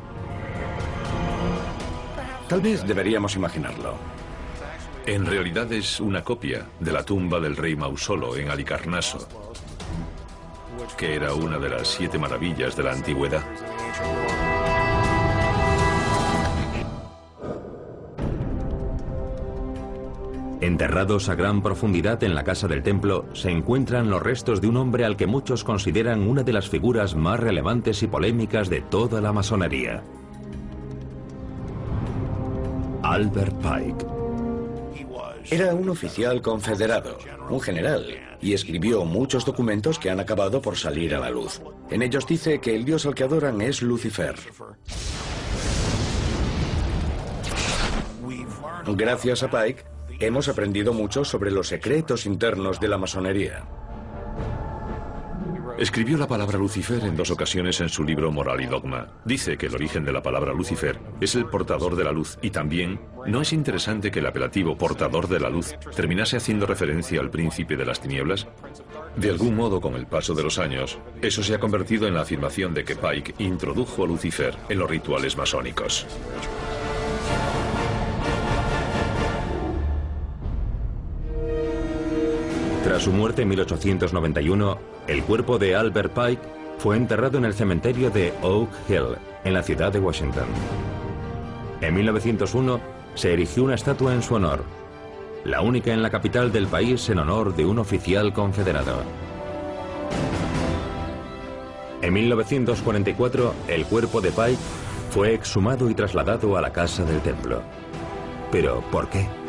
Tal 2.48 2.60
vez 2.60 2.84
deberíamos 2.86 3.36
imaginarlo. 3.36 3.94
En 5.06 5.26
realidad 5.26 5.72
es 5.72 6.00
una 6.00 6.24
copia 6.24 6.66
de 6.78 6.92
la 6.92 7.04
tumba 7.04 7.40
del 7.40 7.56
rey 7.56 7.76
Mausolo 7.76 8.36
en 8.36 8.50
Alicarnaso, 8.50 9.49
que 10.96 11.14
era 11.14 11.34
una 11.34 11.58
de 11.58 11.68
las 11.68 11.88
siete 11.88 12.18
maravillas 12.18 12.76
de 12.76 12.82
la 12.82 12.92
antigüedad. 12.92 13.42
Enterrados 20.60 21.30
a 21.30 21.34
gran 21.34 21.62
profundidad 21.62 22.22
en 22.22 22.34
la 22.34 22.44
casa 22.44 22.68
del 22.68 22.82
templo 22.82 23.24
se 23.32 23.50
encuentran 23.50 24.10
los 24.10 24.22
restos 24.22 24.60
de 24.60 24.68
un 24.68 24.76
hombre 24.76 25.06
al 25.06 25.16
que 25.16 25.26
muchos 25.26 25.64
consideran 25.64 26.28
una 26.28 26.42
de 26.42 26.52
las 26.52 26.68
figuras 26.68 27.14
más 27.14 27.40
relevantes 27.40 28.02
y 28.02 28.06
polémicas 28.06 28.68
de 28.68 28.82
toda 28.82 29.22
la 29.22 29.32
masonería. 29.32 30.02
Albert 33.02 33.56
Pike. 33.56 34.19
Era 35.48 35.74
un 35.74 35.88
oficial 35.88 36.42
confederado, 36.42 37.18
un 37.48 37.60
general, 37.60 38.06
y 38.40 38.52
escribió 38.52 39.04
muchos 39.04 39.44
documentos 39.44 39.98
que 39.98 40.10
han 40.10 40.20
acabado 40.20 40.60
por 40.60 40.76
salir 40.76 41.14
a 41.14 41.20
la 41.20 41.30
luz. 41.30 41.60
En 41.90 42.02
ellos 42.02 42.26
dice 42.26 42.60
que 42.60 42.74
el 42.74 42.84
dios 42.84 43.06
al 43.06 43.14
que 43.14 43.24
adoran 43.24 43.60
es 43.60 43.82
Lucifer. 43.82 44.34
Gracias 48.86 49.42
a 49.42 49.50
Pike, 49.50 49.84
hemos 50.20 50.48
aprendido 50.48 50.92
mucho 50.92 51.24
sobre 51.24 51.50
los 51.50 51.68
secretos 51.68 52.26
internos 52.26 52.80
de 52.80 52.88
la 52.88 52.98
masonería. 52.98 53.64
Escribió 55.80 56.18
la 56.18 56.28
palabra 56.28 56.58
Lucifer 56.58 57.02
en 57.04 57.16
dos 57.16 57.30
ocasiones 57.30 57.80
en 57.80 57.88
su 57.88 58.04
libro 58.04 58.30
Moral 58.30 58.60
y 58.60 58.66
Dogma. 58.66 59.06
Dice 59.24 59.56
que 59.56 59.64
el 59.64 59.74
origen 59.74 60.04
de 60.04 60.12
la 60.12 60.22
palabra 60.22 60.52
Lucifer 60.52 61.00
es 61.22 61.34
el 61.36 61.46
portador 61.46 61.96
de 61.96 62.04
la 62.04 62.12
luz 62.12 62.36
y 62.42 62.50
también 62.50 63.00
no 63.26 63.40
es 63.40 63.54
interesante 63.54 64.10
que 64.10 64.18
el 64.18 64.26
apelativo 64.26 64.76
portador 64.76 65.26
de 65.26 65.40
la 65.40 65.48
luz 65.48 65.74
terminase 65.96 66.36
haciendo 66.36 66.66
referencia 66.66 67.18
al 67.18 67.30
príncipe 67.30 67.78
de 67.78 67.86
las 67.86 67.98
tinieblas. 67.98 68.46
De 69.16 69.30
algún 69.30 69.56
modo, 69.56 69.80
con 69.80 69.94
el 69.94 70.06
paso 70.06 70.34
de 70.34 70.42
los 70.42 70.58
años, 70.58 70.98
eso 71.22 71.42
se 71.42 71.54
ha 71.54 71.58
convertido 71.58 72.06
en 72.06 72.12
la 72.12 72.20
afirmación 72.20 72.74
de 72.74 72.84
que 72.84 72.96
Pike 72.96 73.36
introdujo 73.38 74.04
a 74.04 74.06
Lucifer 74.06 74.54
en 74.68 74.80
los 74.80 74.90
rituales 74.90 75.38
masónicos. 75.38 76.06
Tras 82.84 83.02
su 83.02 83.12
muerte 83.12 83.42
en 83.42 83.48
1891, 83.48 84.78
el 85.06 85.22
cuerpo 85.24 85.58
de 85.58 85.76
Albert 85.76 86.14
Pike 86.14 86.42
fue 86.78 86.96
enterrado 86.96 87.36
en 87.36 87.44
el 87.44 87.52
cementerio 87.52 88.10
de 88.10 88.32
Oak 88.42 88.70
Hill, 88.88 89.18
en 89.44 89.52
la 89.52 89.62
ciudad 89.62 89.92
de 89.92 90.00
Washington. 90.00 90.46
En 91.82 91.94
1901 91.94 92.80
se 93.14 93.34
erigió 93.34 93.64
una 93.64 93.74
estatua 93.74 94.14
en 94.14 94.22
su 94.22 94.34
honor, 94.34 94.64
la 95.44 95.60
única 95.60 95.92
en 95.92 96.02
la 96.02 96.10
capital 96.10 96.52
del 96.52 96.68
país 96.68 97.08
en 97.10 97.18
honor 97.18 97.54
de 97.54 97.66
un 97.66 97.78
oficial 97.78 98.32
confederado. 98.32 99.02
En 102.00 102.14
1944, 102.14 103.54
el 103.68 103.84
cuerpo 103.84 104.22
de 104.22 104.30
Pike 104.30 104.58
fue 105.10 105.34
exhumado 105.34 105.90
y 105.90 105.94
trasladado 105.94 106.56
a 106.56 106.62
la 106.62 106.72
casa 106.72 107.04
del 107.04 107.20
templo. 107.20 107.60
¿Pero 108.50 108.82
por 108.90 109.10
qué? 109.10 109.39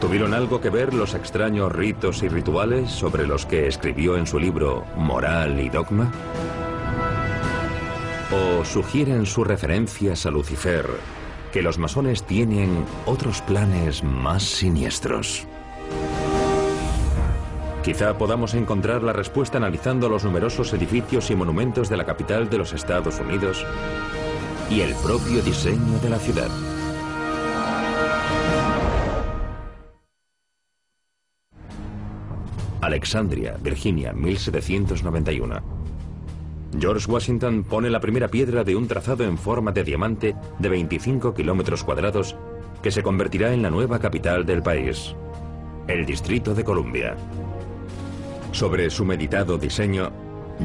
¿Tuvieron 0.00 0.32
algo 0.32 0.60
que 0.60 0.70
ver 0.70 0.94
los 0.94 1.14
extraños 1.14 1.72
ritos 1.72 2.22
y 2.22 2.28
rituales 2.28 2.90
sobre 2.90 3.26
los 3.26 3.46
que 3.46 3.66
escribió 3.66 4.16
en 4.16 4.26
su 4.26 4.38
libro 4.38 4.84
Moral 4.96 5.58
y 5.60 5.68
Dogma? 5.68 6.12
¿O 8.30 8.64
sugieren 8.64 9.26
sus 9.26 9.46
referencias 9.46 10.24
a 10.24 10.30
Lucifer 10.30 10.86
que 11.52 11.62
los 11.62 11.78
masones 11.78 12.22
tienen 12.22 12.84
otros 13.06 13.42
planes 13.42 14.04
más 14.04 14.44
siniestros? 14.44 15.48
Quizá 17.82 18.16
podamos 18.18 18.54
encontrar 18.54 19.02
la 19.02 19.12
respuesta 19.12 19.58
analizando 19.58 20.08
los 20.08 20.22
numerosos 20.22 20.72
edificios 20.74 21.30
y 21.30 21.34
monumentos 21.34 21.88
de 21.88 21.96
la 21.96 22.04
capital 22.04 22.48
de 22.48 22.58
los 22.58 22.72
Estados 22.72 23.18
Unidos 23.18 23.66
y 24.70 24.80
el 24.82 24.94
propio 24.96 25.42
diseño 25.42 25.98
de 26.00 26.10
la 26.10 26.18
ciudad. 26.18 26.67
Alexandria, 32.88 33.54
Virginia, 33.62 34.14
1791. 34.14 35.60
George 36.80 37.10
Washington 37.10 37.62
pone 37.62 37.90
la 37.90 38.00
primera 38.00 38.28
piedra 38.28 38.64
de 38.64 38.76
un 38.76 38.88
trazado 38.88 39.24
en 39.24 39.36
forma 39.36 39.72
de 39.72 39.84
diamante 39.84 40.34
de 40.58 40.68
25 40.70 41.34
kilómetros 41.34 41.84
cuadrados 41.84 42.34
que 42.82 42.90
se 42.90 43.02
convertirá 43.02 43.52
en 43.52 43.60
la 43.60 43.70
nueva 43.70 43.98
capital 43.98 44.46
del 44.46 44.62
país, 44.62 45.14
el 45.86 46.06
Distrito 46.06 46.54
de 46.54 46.64
Columbia. 46.64 47.14
Sobre 48.52 48.88
su 48.88 49.04
meditado 49.04 49.58
diseño, 49.58 50.10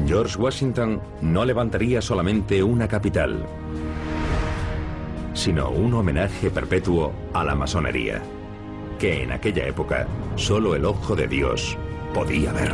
George 0.06 0.38
Washington 0.38 1.02
no 1.20 1.44
levantaría 1.44 2.00
solamente 2.00 2.62
una 2.62 2.88
capital, 2.88 3.44
sino 5.34 5.68
un 5.68 5.92
homenaje 5.92 6.50
perpetuo 6.50 7.12
a 7.34 7.44
la 7.44 7.54
masonería, 7.54 8.22
que 8.98 9.22
en 9.22 9.32
aquella 9.32 9.66
época 9.66 10.06
solo 10.36 10.74
el 10.74 10.86
ojo 10.86 11.14
de 11.14 11.28
Dios 11.28 11.76
podía 12.14 12.52
ver. 12.52 12.72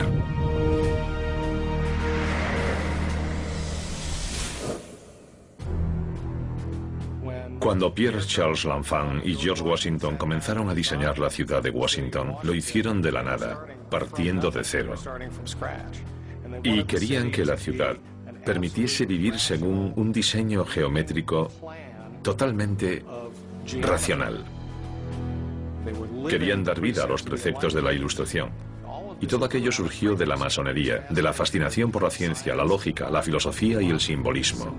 Cuando 7.58 7.94
Pierre 7.94 8.20
Charles 8.26 8.64
L'Enfant 8.64 9.24
y 9.24 9.34
George 9.34 9.62
Washington 9.62 10.16
comenzaron 10.16 10.68
a 10.70 10.74
diseñar 10.74 11.18
la 11.18 11.30
ciudad 11.30 11.62
de 11.62 11.70
Washington, 11.70 12.36
lo 12.42 12.54
hicieron 12.54 13.02
de 13.02 13.12
la 13.12 13.22
nada, 13.22 13.66
partiendo 13.90 14.50
de 14.50 14.64
cero. 14.64 14.94
Y 16.62 16.84
querían 16.84 17.30
que 17.30 17.44
la 17.44 17.56
ciudad 17.56 17.96
permitiese 18.44 19.04
vivir 19.06 19.38
según 19.38 19.92
un 19.96 20.12
diseño 20.12 20.64
geométrico 20.64 21.50
totalmente 22.22 23.04
racional. 23.80 24.44
Querían 26.28 26.64
dar 26.64 26.80
vida 26.80 27.04
a 27.04 27.06
los 27.06 27.22
preceptos 27.22 27.72
de 27.74 27.82
la 27.82 27.92
Ilustración. 27.92 28.69
Y 29.20 29.26
todo 29.26 29.44
aquello 29.44 29.70
surgió 29.70 30.14
de 30.14 30.26
la 30.26 30.36
masonería, 30.36 31.06
de 31.10 31.22
la 31.22 31.32
fascinación 31.32 31.90
por 31.90 32.02
la 32.02 32.10
ciencia, 32.10 32.54
la 32.54 32.64
lógica, 32.64 33.10
la 33.10 33.22
filosofía 33.22 33.82
y 33.82 33.90
el 33.90 34.00
simbolismo. 34.00 34.74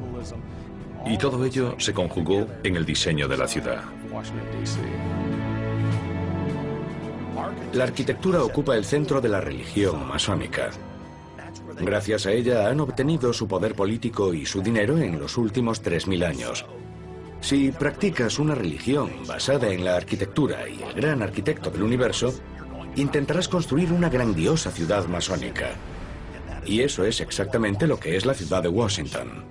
Y 1.06 1.18
todo 1.18 1.44
ello 1.46 1.76
se 1.78 1.94
conjugó 1.94 2.48
en 2.64 2.76
el 2.76 2.86
diseño 2.86 3.28
de 3.28 3.38
la 3.38 3.48
ciudad. 3.48 3.84
La 7.74 7.84
arquitectura 7.86 8.44
ocupa 8.44 8.76
el 8.76 8.84
centro 8.84 9.22
de 9.22 9.30
la 9.30 9.42
religión 9.42 10.08
masónica. 10.08 10.72
Gracias 11.80 12.26
a 12.26 12.32
ella 12.32 12.68
han 12.68 12.80
obtenido 12.80 13.34
su 13.34 13.48
poder 13.48 13.76
político 13.76 14.34
y 14.34 14.46
su 14.46 14.62
dinero 14.62 14.98
en 14.98 15.20
los 15.20 15.38
últimos 15.38 15.84
3.000 15.84 16.26
años. 16.26 16.66
Si 17.40 17.72
practicas 17.72 18.38
una 18.38 18.54
religión 18.54 19.10
basada 19.28 19.70
en 19.70 19.84
la 19.84 19.96
arquitectura 19.96 20.68
y 20.70 20.84
el 20.84 20.94
gran 20.94 21.24
arquitecto 21.24 21.72
del 21.72 21.84
universo, 21.84 22.34
intentarás 22.96 23.48
construir 23.48 23.92
una 23.92 24.10
grandiosa 24.10 24.72
ciudad 24.72 25.06
masónica. 25.08 25.72
Y 26.66 26.82
eso 26.82 27.04
es 27.04 27.22
exactamente 27.22 27.88
lo 27.88 28.00
que 28.00 28.16
es 28.16 28.26
la 28.26 28.34
ciudad 28.34 28.62
de 28.62 28.70
Washington. 28.70 29.46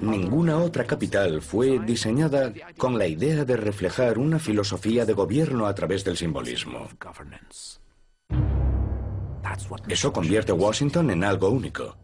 Ninguna 0.00 0.58
otra 0.58 0.84
capital 0.84 1.40
fue 1.40 1.78
diseñada 1.78 2.52
con 2.76 2.98
la 2.98 3.06
idea 3.06 3.44
de 3.44 3.56
reflejar 3.56 4.18
una 4.18 4.38
filosofía 4.38 5.06
de 5.06 5.14
gobierno 5.14 5.66
a 5.66 5.74
través 5.74 6.04
del 6.04 6.16
simbolismo. 6.16 6.88
Eso 9.88 10.12
convierte 10.12 10.52
a 10.52 10.56
Washington 10.56 11.10
en 11.10 11.24
algo 11.24 11.48
único. 11.48 11.96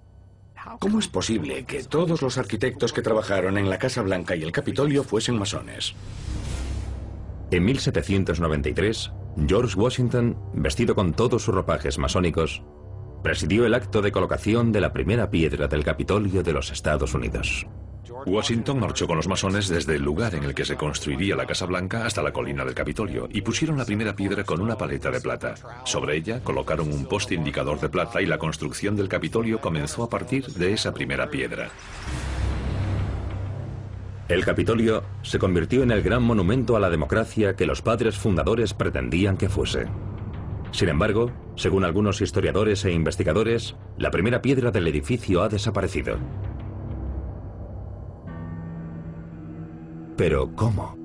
¿Cómo 0.79 0.99
es 0.99 1.09
posible 1.09 1.64
que 1.64 1.83
todos 1.85 2.23
los 2.23 2.38
arquitectos 2.38 2.92
que 2.92 3.03
trabajaron 3.03 3.59
en 3.59 3.68
la 3.68 3.79
Casa 3.79 4.03
Blanca 4.03 4.37
y 4.37 4.42
el 4.42 4.53
Capitolio 4.53 5.05
fuesen 5.05 5.38
masones? 5.38 5.94
En 7.52 7.64
1793, 7.64 9.12
George 9.48 9.76
Washington, 9.76 10.36
vestido 10.54 10.94
con 10.94 11.12
todos 11.12 11.42
sus 11.42 11.52
ropajes 11.52 11.98
masónicos, 11.98 12.62
presidió 13.24 13.66
el 13.66 13.74
acto 13.74 14.02
de 14.02 14.12
colocación 14.12 14.70
de 14.70 14.80
la 14.80 14.92
primera 14.92 15.30
piedra 15.30 15.66
del 15.66 15.82
Capitolio 15.82 16.44
de 16.44 16.52
los 16.52 16.70
Estados 16.70 17.12
Unidos. 17.12 17.66
Washington 18.24 18.78
marchó 18.78 19.08
con 19.08 19.16
los 19.16 19.26
masones 19.26 19.68
desde 19.68 19.96
el 19.96 20.02
lugar 20.02 20.34
en 20.36 20.44
el 20.44 20.54
que 20.54 20.64
se 20.64 20.76
construiría 20.76 21.34
la 21.34 21.46
Casa 21.46 21.66
Blanca 21.66 22.06
hasta 22.06 22.22
la 22.22 22.32
colina 22.32 22.64
del 22.64 22.74
Capitolio 22.74 23.28
y 23.32 23.40
pusieron 23.40 23.78
la 23.78 23.84
primera 23.84 24.14
piedra 24.14 24.44
con 24.44 24.60
una 24.60 24.78
paleta 24.78 25.10
de 25.10 25.20
plata. 25.20 25.54
Sobre 25.84 26.16
ella 26.16 26.40
colocaron 26.44 26.92
un 26.92 27.06
poste 27.06 27.34
indicador 27.34 27.80
de 27.80 27.88
plata 27.88 28.22
y 28.22 28.26
la 28.26 28.38
construcción 28.38 28.94
del 28.94 29.08
Capitolio 29.08 29.60
comenzó 29.60 30.04
a 30.04 30.08
partir 30.08 30.46
de 30.46 30.72
esa 30.72 30.94
primera 30.94 31.28
piedra. 31.28 31.70
El 34.30 34.44
Capitolio 34.44 35.02
se 35.22 35.40
convirtió 35.40 35.82
en 35.82 35.90
el 35.90 36.02
gran 36.02 36.22
monumento 36.22 36.76
a 36.76 36.80
la 36.80 36.88
democracia 36.88 37.56
que 37.56 37.66
los 37.66 37.82
padres 37.82 38.16
fundadores 38.16 38.74
pretendían 38.74 39.36
que 39.36 39.48
fuese. 39.48 39.88
Sin 40.70 40.88
embargo, 40.88 41.32
según 41.56 41.82
algunos 41.82 42.20
historiadores 42.20 42.84
e 42.84 42.92
investigadores, 42.92 43.74
la 43.98 44.12
primera 44.12 44.40
piedra 44.40 44.70
del 44.70 44.86
edificio 44.86 45.42
ha 45.42 45.48
desaparecido. 45.48 46.16
Pero 50.16 50.54
¿cómo? 50.54 50.96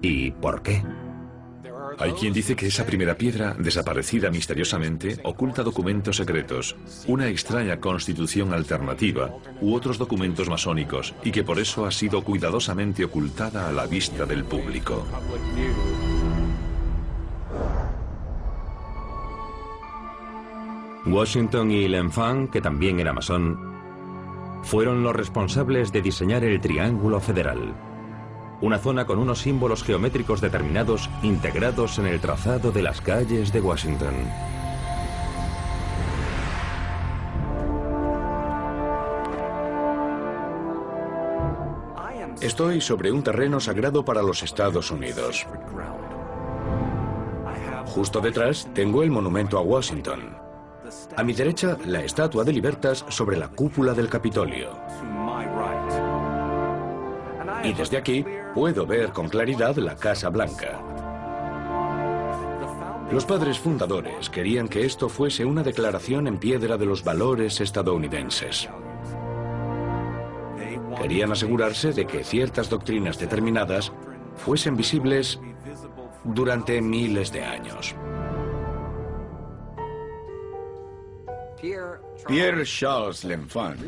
¿Y 0.00 0.32
por 0.32 0.62
qué? 0.62 0.82
Hay 1.98 2.12
quien 2.12 2.32
dice 2.32 2.56
que 2.56 2.66
esa 2.66 2.86
primera 2.86 3.16
piedra, 3.16 3.54
desaparecida 3.58 4.30
misteriosamente, 4.30 5.18
oculta 5.24 5.62
documentos 5.62 6.16
secretos, 6.16 6.76
una 7.06 7.28
extraña 7.28 7.80
constitución 7.80 8.52
alternativa 8.52 9.30
u 9.60 9.74
otros 9.74 9.98
documentos 9.98 10.48
masónicos 10.48 11.14
y 11.24 11.30
que 11.30 11.44
por 11.44 11.58
eso 11.58 11.86
ha 11.86 11.90
sido 11.90 12.22
cuidadosamente 12.22 13.04
ocultada 13.04 13.68
a 13.68 13.72
la 13.72 13.86
vista 13.86 14.26
del 14.26 14.44
público. 14.44 15.04
Washington 21.04 21.70
y 21.72 21.88
L'Enfant, 21.88 22.50
que 22.50 22.60
también 22.60 23.00
era 23.00 23.12
masón, 23.12 23.58
fueron 24.62 25.02
los 25.02 25.16
responsables 25.16 25.90
de 25.90 26.00
diseñar 26.00 26.44
el 26.44 26.60
Triángulo 26.60 27.20
Federal 27.20 27.74
una 28.62 28.78
zona 28.78 29.04
con 29.04 29.18
unos 29.18 29.40
símbolos 29.40 29.82
geométricos 29.82 30.40
determinados 30.40 31.10
integrados 31.22 31.98
en 31.98 32.06
el 32.06 32.20
trazado 32.20 32.70
de 32.70 32.82
las 32.82 33.00
calles 33.00 33.52
de 33.52 33.60
Washington. 33.60 34.14
Estoy 42.40 42.80
sobre 42.80 43.12
un 43.12 43.22
terreno 43.22 43.60
sagrado 43.60 44.04
para 44.04 44.22
los 44.22 44.42
Estados 44.42 44.90
Unidos. 44.90 45.46
Justo 47.86 48.20
detrás 48.20 48.68
tengo 48.72 49.02
el 49.02 49.10
monumento 49.10 49.58
a 49.58 49.62
Washington. 49.62 50.36
A 51.16 51.22
mi 51.22 51.32
derecha, 51.32 51.76
la 51.84 52.02
estatua 52.04 52.44
de 52.44 52.52
Libertas 52.52 53.04
sobre 53.08 53.36
la 53.36 53.48
cúpula 53.48 53.92
del 53.92 54.08
Capitolio. 54.08 54.70
Y 57.64 57.72
desde 57.74 57.96
aquí 57.96 58.24
puedo 58.54 58.86
ver 58.86 59.12
con 59.12 59.28
claridad 59.28 59.76
la 59.76 59.96
Casa 59.96 60.28
Blanca. 60.28 60.80
Los 63.10 63.24
padres 63.24 63.58
fundadores 63.58 64.30
querían 64.30 64.68
que 64.68 64.84
esto 64.84 65.08
fuese 65.08 65.44
una 65.44 65.62
declaración 65.62 66.26
en 66.26 66.38
piedra 66.38 66.76
de 66.76 66.86
los 66.86 67.04
valores 67.04 67.60
estadounidenses. 67.60 68.68
Querían 71.00 71.32
asegurarse 71.32 71.92
de 71.92 72.06
que 72.06 72.24
ciertas 72.24 72.68
doctrinas 72.70 73.18
determinadas 73.18 73.92
fuesen 74.36 74.76
visibles 74.76 75.40
durante 76.24 76.80
miles 76.80 77.32
de 77.32 77.42
años. 77.44 77.94
Pierre 82.26 82.64
Charles 82.64 83.24
L'Enfant 83.24 83.78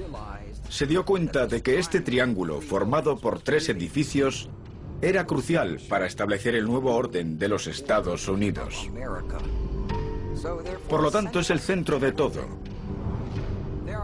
se 0.68 0.87
dio 0.87 1.05
cuenta 1.05 1.46
de 1.46 1.62
que 1.62 1.79
este 1.79 2.00
triángulo, 2.00 2.61
formado 2.61 3.16
por 3.16 3.40
tres 3.40 3.68
edificios, 3.68 4.48
era 5.08 5.26
crucial 5.26 5.80
para 5.88 6.06
establecer 6.06 6.54
el 6.54 6.64
nuevo 6.64 6.94
orden 6.94 7.38
de 7.38 7.48
los 7.48 7.66
Estados 7.66 8.26
Unidos. 8.26 8.90
Por 10.88 11.02
lo 11.02 11.10
tanto, 11.10 11.40
es 11.40 11.50
el 11.50 11.60
centro 11.60 11.98
de 11.98 12.12
todo. 12.12 12.42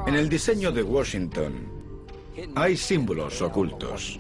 En 0.07 0.15
el 0.15 0.29
diseño 0.29 0.73
de 0.73 0.83
Washington 0.83 1.69
hay 2.55 2.77
símbolos 2.77 3.41
ocultos. 3.41 4.19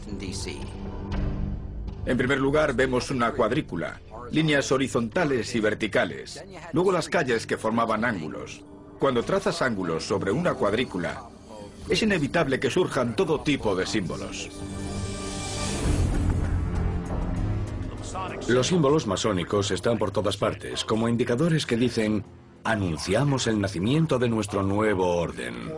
En 2.06 2.16
primer 2.16 2.38
lugar, 2.38 2.74
vemos 2.74 3.10
una 3.10 3.32
cuadrícula, 3.32 4.00
líneas 4.30 4.72
horizontales 4.72 5.54
y 5.54 5.60
verticales, 5.60 6.42
luego 6.72 6.92
las 6.92 7.08
calles 7.08 7.46
que 7.46 7.58
formaban 7.58 8.04
ángulos. 8.04 8.62
Cuando 8.98 9.22
trazas 9.22 9.60
ángulos 9.60 10.04
sobre 10.04 10.30
una 10.30 10.54
cuadrícula, 10.54 11.28
es 11.88 12.02
inevitable 12.02 12.58
que 12.58 12.70
surjan 12.70 13.16
todo 13.16 13.40
tipo 13.40 13.74
de 13.74 13.86
símbolos. 13.86 14.50
Los 18.48 18.68
símbolos 18.68 19.06
masónicos 19.06 19.70
están 19.70 19.98
por 19.98 20.10
todas 20.10 20.36
partes, 20.36 20.84
como 20.84 21.08
indicadores 21.08 21.66
que 21.66 21.76
dicen, 21.76 22.24
anunciamos 22.64 23.46
el 23.46 23.60
nacimiento 23.60 24.18
de 24.18 24.28
nuestro 24.28 24.62
nuevo 24.62 25.16
orden. 25.16 25.72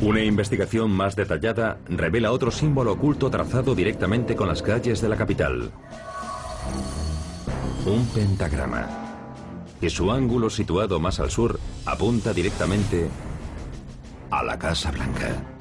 Una 0.00 0.20
investigación 0.20 0.90
más 0.90 1.14
detallada 1.14 1.78
revela 1.86 2.32
otro 2.32 2.50
símbolo 2.50 2.92
oculto 2.92 3.30
trazado 3.30 3.74
directamente 3.74 4.34
con 4.34 4.48
las 4.48 4.60
calles 4.60 5.00
de 5.00 5.08
la 5.08 5.16
capital. 5.16 5.70
Un 7.86 8.06
pentagrama. 8.06 8.88
Y 9.80 9.90
su 9.90 10.10
ángulo 10.10 10.50
situado 10.50 10.98
más 10.98 11.20
al 11.20 11.30
sur 11.30 11.58
apunta 11.86 12.32
directamente 12.32 13.08
a 14.30 14.42
la 14.42 14.58
Casa 14.58 14.90
Blanca. 14.90 15.51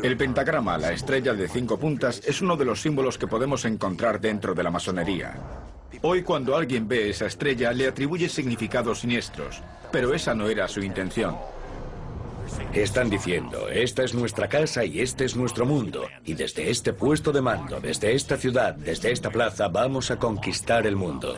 El 0.00 0.16
pentagrama, 0.16 0.78
la 0.78 0.92
estrella 0.92 1.34
de 1.34 1.48
cinco 1.48 1.78
puntas, 1.78 2.22
es 2.24 2.40
uno 2.40 2.56
de 2.56 2.64
los 2.64 2.80
símbolos 2.80 3.18
que 3.18 3.26
podemos 3.26 3.64
encontrar 3.64 4.20
dentro 4.20 4.54
de 4.54 4.62
la 4.62 4.70
masonería. 4.70 5.34
Hoy 6.00 6.22
cuando 6.22 6.56
alguien 6.56 6.88
ve 6.88 7.10
esa 7.10 7.26
estrella 7.26 7.72
le 7.72 7.88
atribuye 7.88 8.28
significados 8.28 9.00
siniestros, 9.00 9.62
pero 9.92 10.14
esa 10.14 10.34
no 10.34 10.48
era 10.48 10.66
su 10.66 10.80
intención. 10.80 11.36
Están 12.72 13.10
diciendo, 13.10 13.68
esta 13.68 14.02
es 14.02 14.14
nuestra 14.14 14.48
casa 14.48 14.84
y 14.84 15.00
este 15.00 15.24
es 15.24 15.36
nuestro 15.36 15.66
mundo. 15.66 16.08
Y 16.24 16.34
desde 16.34 16.70
este 16.70 16.92
puesto 16.92 17.30
de 17.30 17.42
mando, 17.42 17.80
desde 17.80 18.14
esta 18.14 18.36
ciudad, 18.36 18.74
desde 18.74 19.12
esta 19.12 19.30
plaza, 19.30 19.68
vamos 19.68 20.10
a 20.10 20.18
conquistar 20.18 20.86
el 20.86 20.96
mundo. 20.96 21.36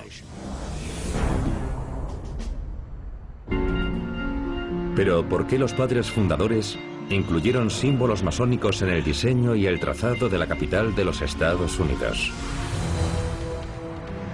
Pero 4.96 5.28
¿por 5.28 5.46
qué 5.46 5.58
los 5.58 5.74
padres 5.74 6.10
fundadores 6.10 6.78
incluyeron 7.10 7.70
símbolos 7.70 8.22
masónicos 8.22 8.82
en 8.82 8.90
el 8.90 9.04
diseño 9.04 9.54
y 9.54 9.66
el 9.66 9.80
trazado 9.80 10.28
de 10.28 10.38
la 10.38 10.46
capital 10.46 10.94
de 10.94 11.04
los 11.04 11.22
Estados 11.22 11.78
Unidos? 11.78 12.32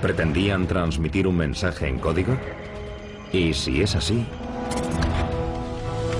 ¿Pretendían 0.01 0.66
transmitir 0.66 1.27
un 1.27 1.37
mensaje 1.37 1.89
en 1.89 1.99
código? 1.99 2.37
Y 3.33 3.53
si 3.53 3.83
es 3.83 3.95
así, 3.95 4.25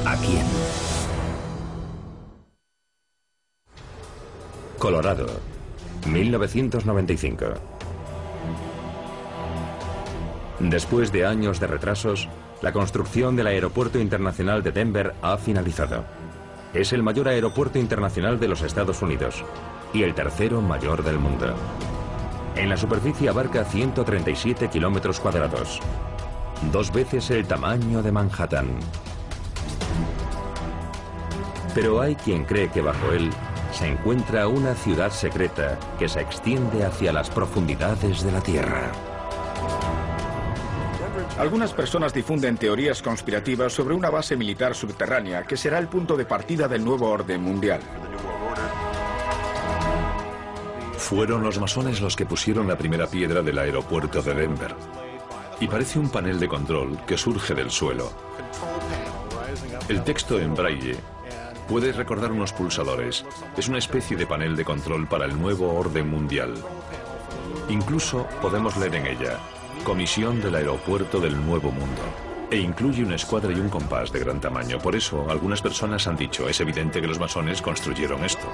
¿a 0.05 0.17
quién? 0.17 0.45
Colorado, 4.79 5.27
1995. 6.07 7.47
Después 10.61 11.11
de 11.11 11.25
años 11.25 11.59
de 11.59 11.67
retrasos, 11.67 12.29
la 12.61 12.73
construcción 12.73 13.35
del 13.35 13.47
Aeropuerto 13.47 13.99
Internacional 13.99 14.63
de 14.63 14.73
Denver 14.73 15.15
ha 15.23 15.39
finalizado. 15.39 16.05
Es 16.73 16.93
el 16.93 17.03
mayor 17.03 17.29
aeropuerto 17.29 17.79
internacional 17.79 18.39
de 18.39 18.47
los 18.47 18.63
Estados 18.63 19.03
Unidos 19.03 19.45
y 19.93 20.05
el 20.05 20.15
tercero 20.15 20.61
mayor 20.61 21.03
del 21.03 21.19
mundo. 21.19 21.55
En 22.55 22.69
la 22.69 22.77
superficie 22.77 23.29
abarca 23.29 23.65
137 23.65 24.69
kilómetros 24.69 25.19
cuadrados, 25.19 25.81
dos 26.71 26.93
veces 26.93 27.31
el 27.31 27.47
tamaño 27.47 28.03
de 28.03 28.13
Manhattan. 28.13 28.69
Pero 31.75 32.01
hay 32.01 32.15
quien 32.15 32.45
cree 32.45 32.71
que 32.71 32.83
bajo 32.83 33.13
él 33.13 33.31
se 33.73 33.89
encuentra 33.89 34.47
una 34.47 34.75
ciudad 34.75 35.11
secreta 35.11 35.77
que 35.99 36.09
se 36.09 36.21
extiende 36.21 36.85
hacia 36.85 37.13
las 37.13 37.31
profundidades 37.31 38.23
de 38.23 38.33
la 38.33 38.41
Tierra. 38.41 39.10
Algunas 41.41 41.73
personas 41.73 42.13
difunden 42.13 42.59
teorías 42.59 43.01
conspirativas 43.01 43.73
sobre 43.73 43.95
una 43.95 44.11
base 44.11 44.37
militar 44.37 44.75
subterránea 44.75 45.45
que 45.45 45.57
será 45.57 45.79
el 45.79 45.89
punto 45.89 46.15
de 46.15 46.27
partida 46.27 46.69
del 46.69 46.85
nuevo 46.85 47.09
orden 47.09 47.43
mundial. 47.43 47.81
Fueron 50.99 51.43
los 51.43 51.59
masones 51.59 52.03
los 52.03 52.15
que 52.15 52.27
pusieron 52.27 52.69
la 52.69 52.77
primera 52.77 53.07
piedra 53.07 53.41
del 53.41 53.59
aeropuerto 53.59 54.21
de 54.21 54.35
Denver. 54.35 54.75
Y 55.61 55.67
parece 55.67 55.99
un 55.99 56.11
panel 56.11 56.39
de 56.39 56.47
control 56.47 56.99
que 57.07 57.17
surge 57.17 57.55
del 57.55 57.71
suelo. 57.71 58.13
El 59.89 60.05
texto 60.05 60.39
en 60.39 60.55
braille 60.55 60.99
puede 61.67 61.93
recordar 61.93 62.33
unos 62.33 62.53
pulsadores. 62.53 63.25
Es 63.57 63.67
una 63.67 63.79
especie 63.79 64.15
de 64.15 64.27
panel 64.27 64.57
de 64.57 64.67
control 64.67 65.09
para 65.09 65.25
el 65.25 65.41
nuevo 65.41 65.73
orden 65.73 66.11
mundial. 66.11 66.53
Incluso 67.71 68.27
podemos 68.43 68.77
leer 68.77 68.97
en 68.97 69.07
ella, 69.07 69.39
Comisión 69.85 70.41
del 70.43 70.55
Aeropuerto 70.55 71.21
del 71.21 71.35
Nuevo 71.45 71.71
Mundo. 71.71 72.03
E 72.51 72.59
incluye 72.59 73.03
una 73.03 73.17
escuadra 73.17 73.53
y 73.53 73.59
un 73.59 73.69
compás 73.69 74.13
de 74.13 74.21
gran 74.21 74.41
tamaño. 74.41 74.79
Por 74.79 74.95
eso, 74.95 75.31
algunas 75.31 75.63
personas 75.63 76.07
han 76.07 76.17
dicho, 76.17 76.49
es 76.49 76.61
evidente 76.61 77.01
que 77.01 77.07
los 77.07 77.19
masones 77.19 77.63
construyeron 77.63 78.23
esto. 78.25 78.47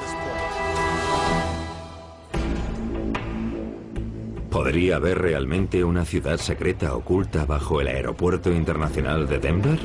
¿Podría 4.51 4.97
haber 4.97 5.19
realmente 5.19 5.83
una 5.83 6.05
ciudad 6.05 6.39
secreta 6.39 6.95
oculta 6.95 7.45
bajo 7.45 7.81
el 7.81 7.89
Aeropuerto 7.89 8.53
Internacional 8.53 9.27
de 9.27 9.39
Denver? 9.39 9.79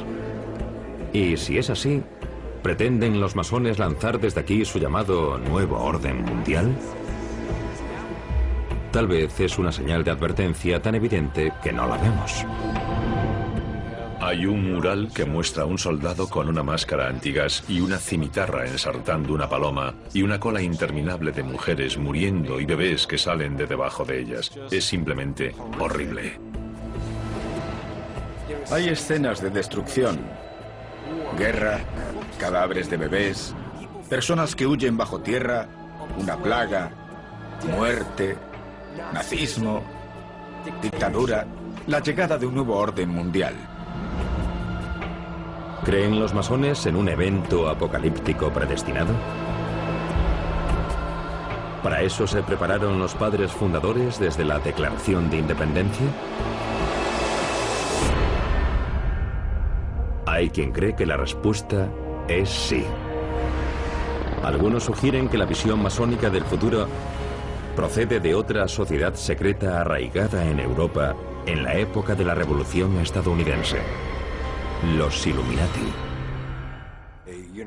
Y 1.11 1.37
si 1.37 1.57
es 1.57 1.69
así, 1.69 2.03
¿pretenden 2.61 3.19
los 3.19 3.35
masones 3.35 3.79
lanzar 3.79 4.19
desde 4.19 4.41
aquí 4.41 4.63
su 4.63 4.79
llamado 4.79 5.37
nuevo 5.39 5.77
orden 5.77 6.23
mundial? 6.23 6.75
Tal 8.91 9.07
vez 9.07 9.39
es 9.39 9.57
una 9.57 9.71
señal 9.71 10.03
de 10.03 10.11
advertencia 10.11 10.81
tan 10.81 10.95
evidente 10.95 11.53
que 11.63 11.71
no 11.71 11.87
la 11.87 11.95
vemos. 11.95 12.45
Hay 14.19 14.45
un 14.45 14.73
mural 14.73 15.09
que 15.15 15.23
muestra 15.23 15.63
a 15.63 15.65
un 15.65 15.77
soldado 15.77 16.27
con 16.29 16.49
una 16.49 16.61
máscara 16.61 17.07
antigas 17.07 17.63
y 17.69 17.79
una 17.79 17.97
cimitarra 17.97 18.67
ensartando 18.67 19.33
una 19.33 19.47
paloma 19.47 19.93
y 20.13 20.23
una 20.23 20.41
cola 20.41 20.61
interminable 20.61 21.31
de 21.31 21.41
mujeres 21.41 21.97
muriendo 21.97 22.59
y 22.59 22.65
bebés 22.65 23.07
que 23.07 23.17
salen 23.17 23.55
de 23.55 23.65
debajo 23.65 24.03
de 24.03 24.19
ellas. 24.19 24.51
Es 24.69 24.83
simplemente 24.83 25.55
horrible. 25.79 26.37
Hay 28.71 28.89
escenas 28.89 29.41
de 29.41 29.51
destrucción, 29.51 30.19
guerra, 31.37 31.79
cadáveres 32.37 32.89
de 32.89 32.97
bebés, 32.97 33.55
personas 34.09 34.53
que 34.53 34.67
huyen 34.67 34.97
bajo 34.97 35.21
tierra, 35.21 35.67
una 36.17 36.35
plaga, 36.35 36.91
muerte, 37.69 38.35
nazismo, 39.13 39.81
dictadura, 40.81 41.45
la 41.87 41.99
llegada 41.99 42.37
de 42.37 42.45
un 42.45 42.55
nuevo 42.55 42.77
orden 42.77 43.09
mundial. 43.09 43.55
¿Creen 45.83 46.19
los 46.19 46.33
masones 46.33 46.85
en 46.85 46.95
un 46.95 47.09
evento 47.09 47.67
apocalíptico 47.67 48.51
predestinado? 48.51 49.13
¿Para 51.81 52.03
eso 52.03 52.27
se 52.27 52.43
prepararon 52.43 52.99
los 52.99 53.15
padres 53.15 53.51
fundadores 53.51 54.19
desde 54.19 54.45
la 54.45 54.59
Declaración 54.59 55.31
de 55.31 55.37
Independencia? 55.37 56.05
Hay 60.27 60.51
quien 60.51 60.71
cree 60.71 60.95
que 60.95 61.07
la 61.07 61.17
respuesta 61.17 61.89
es 62.27 62.49
sí. 62.49 62.85
Algunos 64.43 64.83
sugieren 64.83 65.27
que 65.27 65.37
la 65.37 65.45
visión 65.45 65.81
masónica 65.81 66.29
del 66.29 66.43
futuro 66.43 66.87
procede 67.75 68.19
de 68.19 68.35
otra 68.35 68.67
sociedad 68.67 69.15
secreta 69.15 69.81
arraigada 69.81 70.49
en 70.49 70.59
Europa 70.59 71.15
en 71.45 71.63
la 71.63 71.75
época 71.75 72.15
de 72.15 72.25
la 72.25 72.35
Revolución 72.35 72.99
estadounidense 72.99 73.77
los 74.97 75.27
Illuminati. 75.27 75.93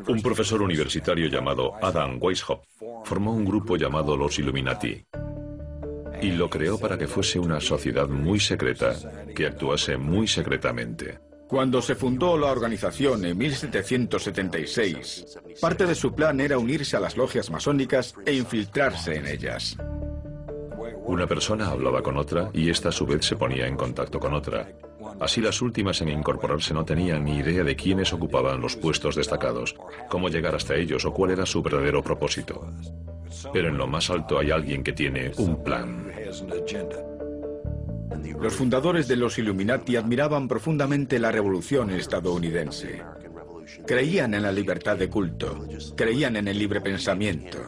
Un 0.08 0.20
profesor 0.20 0.62
universitario 0.62 1.28
llamado 1.28 1.74
Adam 1.80 2.18
Weishaupt 2.20 2.64
formó 3.04 3.32
un 3.32 3.44
grupo 3.44 3.76
llamado 3.76 4.16
los 4.16 4.36
Illuminati 4.38 5.06
y 6.20 6.32
lo 6.32 6.50
creó 6.50 6.78
para 6.78 6.98
que 6.98 7.06
fuese 7.06 7.38
una 7.38 7.60
sociedad 7.60 8.08
muy 8.08 8.40
secreta, 8.40 8.94
que 9.34 9.46
actuase 9.46 9.96
muy 9.96 10.26
secretamente. 10.26 11.20
Cuando 11.48 11.82
se 11.82 11.94
fundó 11.94 12.38
la 12.38 12.50
organización 12.50 13.24
en 13.24 13.36
1776, 13.36 15.38
parte 15.60 15.86
de 15.86 15.94
su 15.94 16.14
plan 16.14 16.40
era 16.40 16.58
unirse 16.58 16.96
a 16.96 17.00
las 17.00 17.16
logias 17.16 17.50
masónicas 17.50 18.14
e 18.24 18.32
infiltrarse 18.32 19.16
en 19.16 19.26
ellas. 19.26 19.76
Una 21.06 21.26
persona 21.26 21.68
hablaba 21.68 22.02
con 22.02 22.16
otra 22.16 22.50
y 22.54 22.70
esta 22.70 22.88
a 22.88 22.92
su 22.92 23.04
vez 23.04 23.26
se 23.26 23.36
ponía 23.36 23.66
en 23.66 23.76
contacto 23.76 24.18
con 24.18 24.32
otra. 24.32 24.72
Así 25.20 25.42
las 25.42 25.60
últimas 25.60 26.00
en 26.00 26.08
incorporarse 26.08 26.72
no 26.72 26.84
tenían 26.84 27.24
ni 27.24 27.38
idea 27.38 27.62
de 27.62 27.76
quiénes 27.76 28.12
ocupaban 28.12 28.60
los 28.60 28.76
puestos 28.76 29.14
destacados, 29.14 29.76
cómo 30.08 30.28
llegar 30.28 30.54
hasta 30.54 30.74
ellos 30.74 31.04
o 31.04 31.12
cuál 31.12 31.32
era 31.32 31.44
su 31.44 31.62
verdadero 31.62 32.02
propósito. 32.02 32.72
Pero 33.52 33.68
en 33.68 33.76
lo 33.76 33.86
más 33.86 34.08
alto 34.08 34.38
hay 34.38 34.50
alguien 34.50 34.82
que 34.82 34.92
tiene 34.92 35.30
un 35.36 35.62
plan. 35.62 36.10
Los 38.32 38.54
fundadores 38.54 39.08
de 39.08 39.16
los 39.16 39.38
Illuminati 39.38 39.96
admiraban 39.96 40.48
profundamente 40.48 41.18
la 41.18 41.30
revolución 41.30 41.90
estadounidense. 41.90 43.02
Creían 43.86 44.34
en 44.34 44.42
la 44.42 44.52
libertad 44.52 44.96
de 44.96 45.08
culto, 45.08 45.66
creían 45.96 46.36
en 46.36 46.48
el 46.48 46.58
libre 46.58 46.80
pensamiento. 46.80 47.58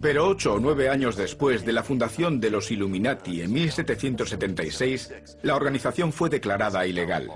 Pero 0.00 0.28
ocho 0.28 0.54
o 0.54 0.58
nueve 0.58 0.88
años 0.88 1.16
después 1.16 1.64
de 1.66 1.72
la 1.72 1.82
fundación 1.82 2.40
de 2.40 2.50
los 2.50 2.70
Illuminati 2.70 3.42
en 3.42 3.52
1776, 3.52 5.12
la 5.42 5.56
organización 5.56 6.12
fue 6.12 6.30
declarada 6.30 6.86
ilegal. 6.86 7.28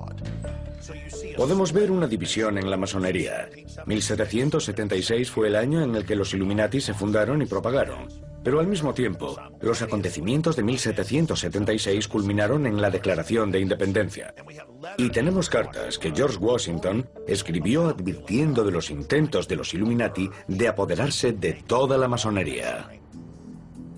Podemos 1.36 1.72
ver 1.72 1.90
una 1.90 2.06
división 2.06 2.58
en 2.58 2.70
la 2.70 2.76
masonería. 2.76 3.48
1776 3.86 5.30
fue 5.30 5.48
el 5.48 5.56
año 5.56 5.82
en 5.82 5.94
el 5.94 6.04
que 6.04 6.16
los 6.16 6.32
Illuminati 6.34 6.80
se 6.80 6.94
fundaron 6.94 7.42
y 7.42 7.46
propagaron. 7.46 8.08
Pero 8.44 8.60
al 8.60 8.66
mismo 8.66 8.92
tiempo, 8.92 9.36
los 9.62 9.80
acontecimientos 9.80 10.54
de 10.54 10.62
1776 10.62 12.08
culminaron 12.08 12.66
en 12.66 12.80
la 12.80 12.90
Declaración 12.90 13.50
de 13.50 13.60
Independencia. 13.60 14.34
Y 14.98 15.08
tenemos 15.08 15.48
cartas 15.48 15.98
que 15.98 16.12
George 16.12 16.36
Washington 16.36 17.08
escribió 17.26 17.88
advirtiendo 17.88 18.62
de 18.62 18.72
los 18.72 18.90
intentos 18.90 19.48
de 19.48 19.56
los 19.56 19.72
Illuminati 19.72 20.28
de 20.46 20.68
apoderarse 20.68 21.32
de 21.32 21.54
toda 21.54 21.96
la 21.96 22.06
masonería. 22.06 22.90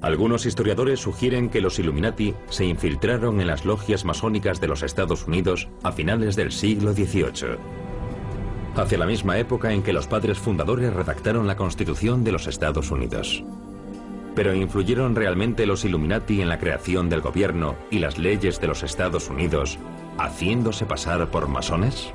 Algunos 0.07 0.46
historiadores 0.46 1.00
sugieren 1.00 1.48
que 1.50 1.61
los 1.61 1.80
Illuminati 1.80 2.32
se 2.48 2.64
infiltraron 2.64 3.40
en 3.40 3.48
las 3.48 3.64
logias 3.64 4.04
masónicas 4.04 4.61
de 4.61 4.68
los 4.68 4.84
Estados 4.84 5.26
Unidos 5.26 5.66
a 5.82 5.90
finales 5.90 6.36
del 6.36 6.52
siglo 6.52 6.92
XVIII, 6.92 7.57
hacia 8.76 8.98
la 8.98 9.07
misma 9.07 9.36
época 9.36 9.72
en 9.72 9.82
que 9.82 9.92
los 9.92 10.07
padres 10.07 10.38
fundadores 10.38 10.92
redactaron 10.92 11.48
la 11.48 11.57
Constitución 11.57 12.22
de 12.22 12.30
los 12.30 12.46
Estados 12.46 12.92
Unidos. 12.92 13.42
Pero 14.36 14.54
¿influyeron 14.54 15.16
realmente 15.16 15.66
los 15.66 15.84
Illuminati 15.84 16.40
en 16.40 16.50
la 16.50 16.61
creación 16.61 17.09
del 17.09 17.20
gobierno 17.20 17.74
y 17.90 17.98
las 17.98 18.16
leyes 18.16 18.61
de 18.61 18.68
los 18.68 18.84
Estados 18.84 19.28
Unidos, 19.28 19.76
haciéndose 20.18 20.86
pasar 20.86 21.32
por 21.32 21.48
masones? 21.48 22.14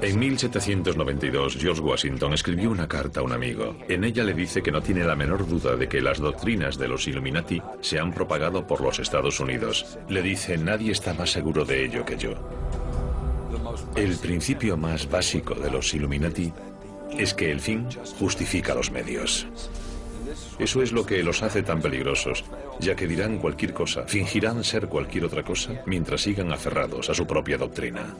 En 0.00 0.16
1792, 0.16 1.56
George 1.60 1.80
Washington 1.80 2.32
escribió 2.32 2.70
una 2.70 2.86
carta 2.86 3.18
a 3.18 3.24
un 3.24 3.32
amigo. 3.32 3.76
En 3.88 4.04
ella 4.04 4.22
le 4.22 4.32
dice 4.32 4.62
que 4.62 4.70
no 4.70 4.80
tiene 4.80 5.04
la 5.04 5.16
menor 5.16 5.44
duda 5.46 5.74
de 5.74 5.88
que 5.88 6.00
las 6.00 6.18
doctrinas 6.18 6.78
de 6.78 6.86
los 6.86 7.08
Illuminati 7.08 7.60
se 7.80 7.98
han 7.98 8.12
propagado 8.12 8.64
por 8.64 8.80
los 8.80 9.00
Estados 9.00 9.40
Unidos. 9.40 9.98
Le 10.08 10.22
dice, 10.22 10.56
nadie 10.56 10.92
está 10.92 11.14
más 11.14 11.32
seguro 11.32 11.64
de 11.64 11.84
ello 11.84 12.04
que 12.04 12.16
yo. 12.16 12.34
El 13.96 14.16
principio 14.18 14.76
más 14.76 15.10
básico 15.10 15.54
de 15.54 15.70
los 15.70 15.92
Illuminati 15.92 16.52
es 17.10 17.34
que 17.34 17.50
el 17.50 17.58
fin 17.58 17.88
justifica 18.20 18.74
los 18.74 18.92
medios. 18.92 19.48
Eso 20.60 20.80
es 20.80 20.92
lo 20.92 21.04
que 21.04 21.24
los 21.24 21.42
hace 21.42 21.62
tan 21.62 21.80
peligrosos, 21.80 22.44
ya 22.78 22.94
que 22.94 23.08
dirán 23.08 23.38
cualquier 23.38 23.72
cosa, 23.72 24.04
fingirán 24.04 24.62
ser 24.62 24.86
cualquier 24.86 25.24
otra 25.24 25.42
cosa 25.42 25.82
mientras 25.86 26.20
sigan 26.22 26.52
aferrados 26.52 27.10
a 27.10 27.14
su 27.14 27.26
propia 27.26 27.58
doctrina. 27.58 28.14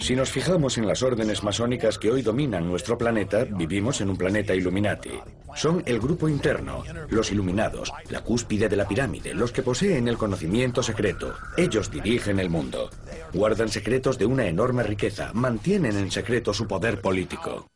Si 0.00 0.14
nos 0.14 0.30
fijamos 0.30 0.78
en 0.78 0.86
las 0.86 1.02
órdenes 1.02 1.42
masónicas 1.42 1.98
que 1.98 2.10
hoy 2.10 2.22
dominan 2.22 2.66
nuestro 2.66 2.96
planeta, 2.96 3.44
vivimos 3.44 4.00
en 4.00 4.10
un 4.10 4.16
planeta 4.16 4.54
Illuminati. 4.54 5.10
Son 5.54 5.82
el 5.86 5.98
grupo 5.98 6.28
interno, 6.28 6.84
los 7.10 7.32
iluminados, 7.32 7.92
la 8.10 8.22
cúspide 8.22 8.68
de 8.68 8.76
la 8.76 8.86
pirámide, 8.86 9.34
los 9.34 9.52
que 9.52 9.62
poseen 9.62 10.08
el 10.08 10.16
conocimiento 10.16 10.82
secreto. 10.82 11.34
Ellos 11.56 11.90
dirigen 11.90 12.38
el 12.38 12.50
mundo. 12.50 12.90
Guardan 13.32 13.68
secretos 13.68 14.18
de 14.18 14.26
una 14.26 14.46
enorme 14.46 14.82
riqueza, 14.82 15.32
mantienen 15.34 15.96
en 15.96 16.10
secreto 16.10 16.54
su 16.54 16.66
poder 16.66 17.00
político. 17.00 17.66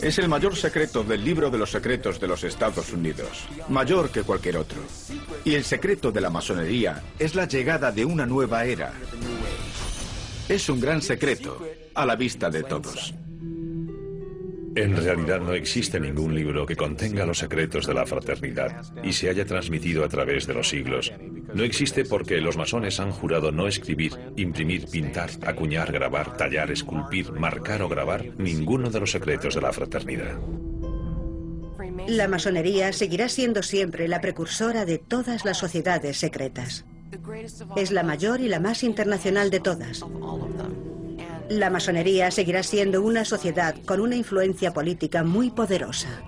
Es 0.00 0.18
el 0.18 0.28
mayor 0.28 0.56
secreto 0.56 1.02
del 1.02 1.24
libro 1.24 1.50
de 1.50 1.58
los 1.58 1.70
secretos 1.70 2.20
de 2.20 2.28
los 2.28 2.44
Estados 2.44 2.92
Unidos, 2.92 3.46
mayor 3.68 4.10
que 4.10 4.22
cualquier 4.22 4.58
otro. 4.58 4.78
Y 5.44 5.54
el 5.54 5.64
secreto 5.64 6.12
de 6.12 6.20
la 6.20 6.30
masonería 6.30 7.02
es 7.18 7.34
la 7.34 7.46
llegada 7.46 7.90
de 7.90 8.04
una 8.04 8.26
nueva 8.26 8.64
era. 8.64 8.92
Es 10.48 10.68
un 10.68 10.78
gran 10.78 11.00
secreto, 11.00 11.58
a 11.94 12.04
la 12.04 12.16
vista 12.16 12.50
de 12.50 12.62
todos. 12.62 13.14
En 14.76 14.96
realidad 14.96 15.40
no 15.40 15.54
existe 15.54 15.98
ningún 15.98 16.34
libro 16.34 16.66
que 16.66 16.76
contenga 16.76 17.24
los 17.24 17.38
secretos 17.38 17.86
de 17.86 17.94
la 17.94 18.04
fraternidad 18.04 18.82
y 19.02 19.12
se 19.12 19.30
haya 19.30 19.46
transmitido 19.46 20.04
a 20.04 20.08
través 20.08 20.46
de 20.46 20.52
los 20.52 20.68
siglos. 20.68 21.12
No 21.54 21.62
existe 21.62 22.04
porque 22.04 22.42
los 22.42 22.58
masones 22.58 23.00
han 23.00 23.10
jurado 23.10 23.52
no 23.52 23.68
escribir, 23.68 24.12
imprimir, 24.36 24.86
pintar, 24.88 25.30
acuñar, 25.46 25.92
grabar, 25.92 26.36
tallar, 26.36 26.70
esculpir, 26.70 27.32
marcar 27.32 27.80
o 27.82 27.88
grabar 27.88 28.36
ninguno 28.36 28.90
de 28.90 29.00
los 29.00 29.12
secretos 29.12 29.54
de 29.54 29.60
la 29.62 29.72
fraternidad. 29.72 30.38
La 32.06 32.28
masonería 32.28 32.92
seguirá 32.92 33.30
siendo 33.30 33.62
siempre 33.62 34.08
la 34.08 34.20
precursora 34.20 34.84
de 34.84 34.98
todas 34.98 35.46
las 35.46 35.56
sociedades 35.56 36.18
secretas. 36.18 36.84
Es 37.76 37.90
la 37.90 38.02
mayor 38.02 38.40
y 38.40 38.48
la 38.48 38.60
más 38.60 38.82
internacional 38.82 39.50
de 39.50 39.60
todas. 39.60 40.04
La 41.48 41.70
masonería 41.70 42.30
seguirá 42.30 42.62
siendo 42.62 43.02
una 43.02 43.24
sociedad 43.24 43.74
con 43.86 44.00
una 44.00 44.16
influencia 44.16 44.72
política 44.72 45.22
muy 45.22 45.50
poderosa. 45.50 46.22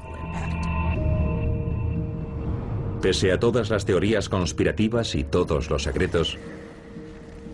Pese 3.01 3.32
a 3.32 3.38
todas 3.38 3.70
las 3.70 3.84
teorías 3.84 4.28
conspirativas 4.28 5.14
y 5.14 5.24
todos 5.24 5.70
los 5.70 5.84
secretos, 5.84 6.38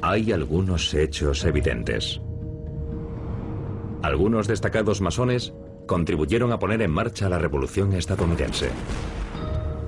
hay 0.00 0.32
algunos 0.32 0.92
hechos 0.94 1.44
evidentes. 1.44 2.20
Algunos 4.02 4.48
destacados 4.48 5.00
masones 5.00 5.52
contribuyeron 5.86 6.52
a 6.52 6.58
poner 6.58 6.82
en 6.82 6.90
marcha 6.90 7.28
la 7.28 7.38
revolución 7.38 7.92
estadounidense. 7.92 8.70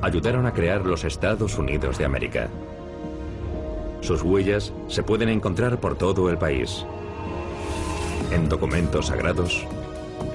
Ayudaron 0.02 0.46
a 0.46 0.52
crear 0.52 0.84
los 0.84 1.05
Estados 1.05 1.59
Unidos 1.59 1.98
de 1.98 2.05
América. 2.05 2.48
Sus 4.05 4.20
huellas 4.20 4.70
se 4.86 5.02
pueden 5.02 5.30
encontrar 5.30 5.80
por 5.80 5.96
todo 5.96 6.28
el 6.28 6.36
país. 6.36 6.84
En 8.30 8.50
documentos 8.50 9.07
sagrados, 9.07 9.66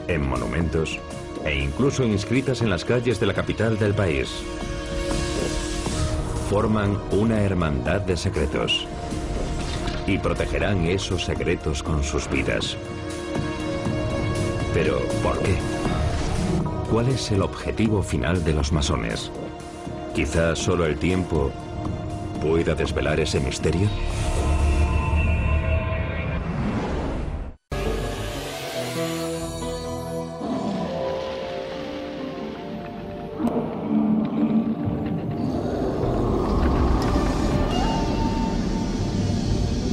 en 0.07 0.27
monumentos 0.27 0.97
e 1.45 1.55
incluso 1.55 2.03
inscritas 2.03 2.63
en 2.63 2.71
las 2.71 2.83
calles 2.83 3.19
de 3.19 3.27
la 3.27 3.35
capital 3.35 3.77
del 3.77 3.93
país. 3.93 4.27
Forman 6.49 6.97
una 7.11 7.43
hermandad 7.43 8.01
de 8.01 8.17
secretos 8.17 8.87
y 10.07 10.17
protegerán 10.17 10.85
esos 10.85 11.25
secretos 11.25 11.83
con 11.83 12.03
sus 12.03 12.27
vidas. 12.27 12.75
Pero, 14.73 14.97
¿por 15.21 15.37
qué? 15.37 15.53
¿Cuál 16.89 17.09
es 17.09 17.29
el 17.29 17.43
objetivo 17.43 18.01
final 18.01 18.43
de 18.43 18.53
los 18.53 18.71
masones? 18.71 19.31
Quizás 20.15 20.57
solo 20.57 20.87
el 20.87 20.97
tiempo 20.97 21.51
pueda 22.39 22.75
desvelar 22.75 23.19
ese 23.19 23.39
misterio? 23.39 23.89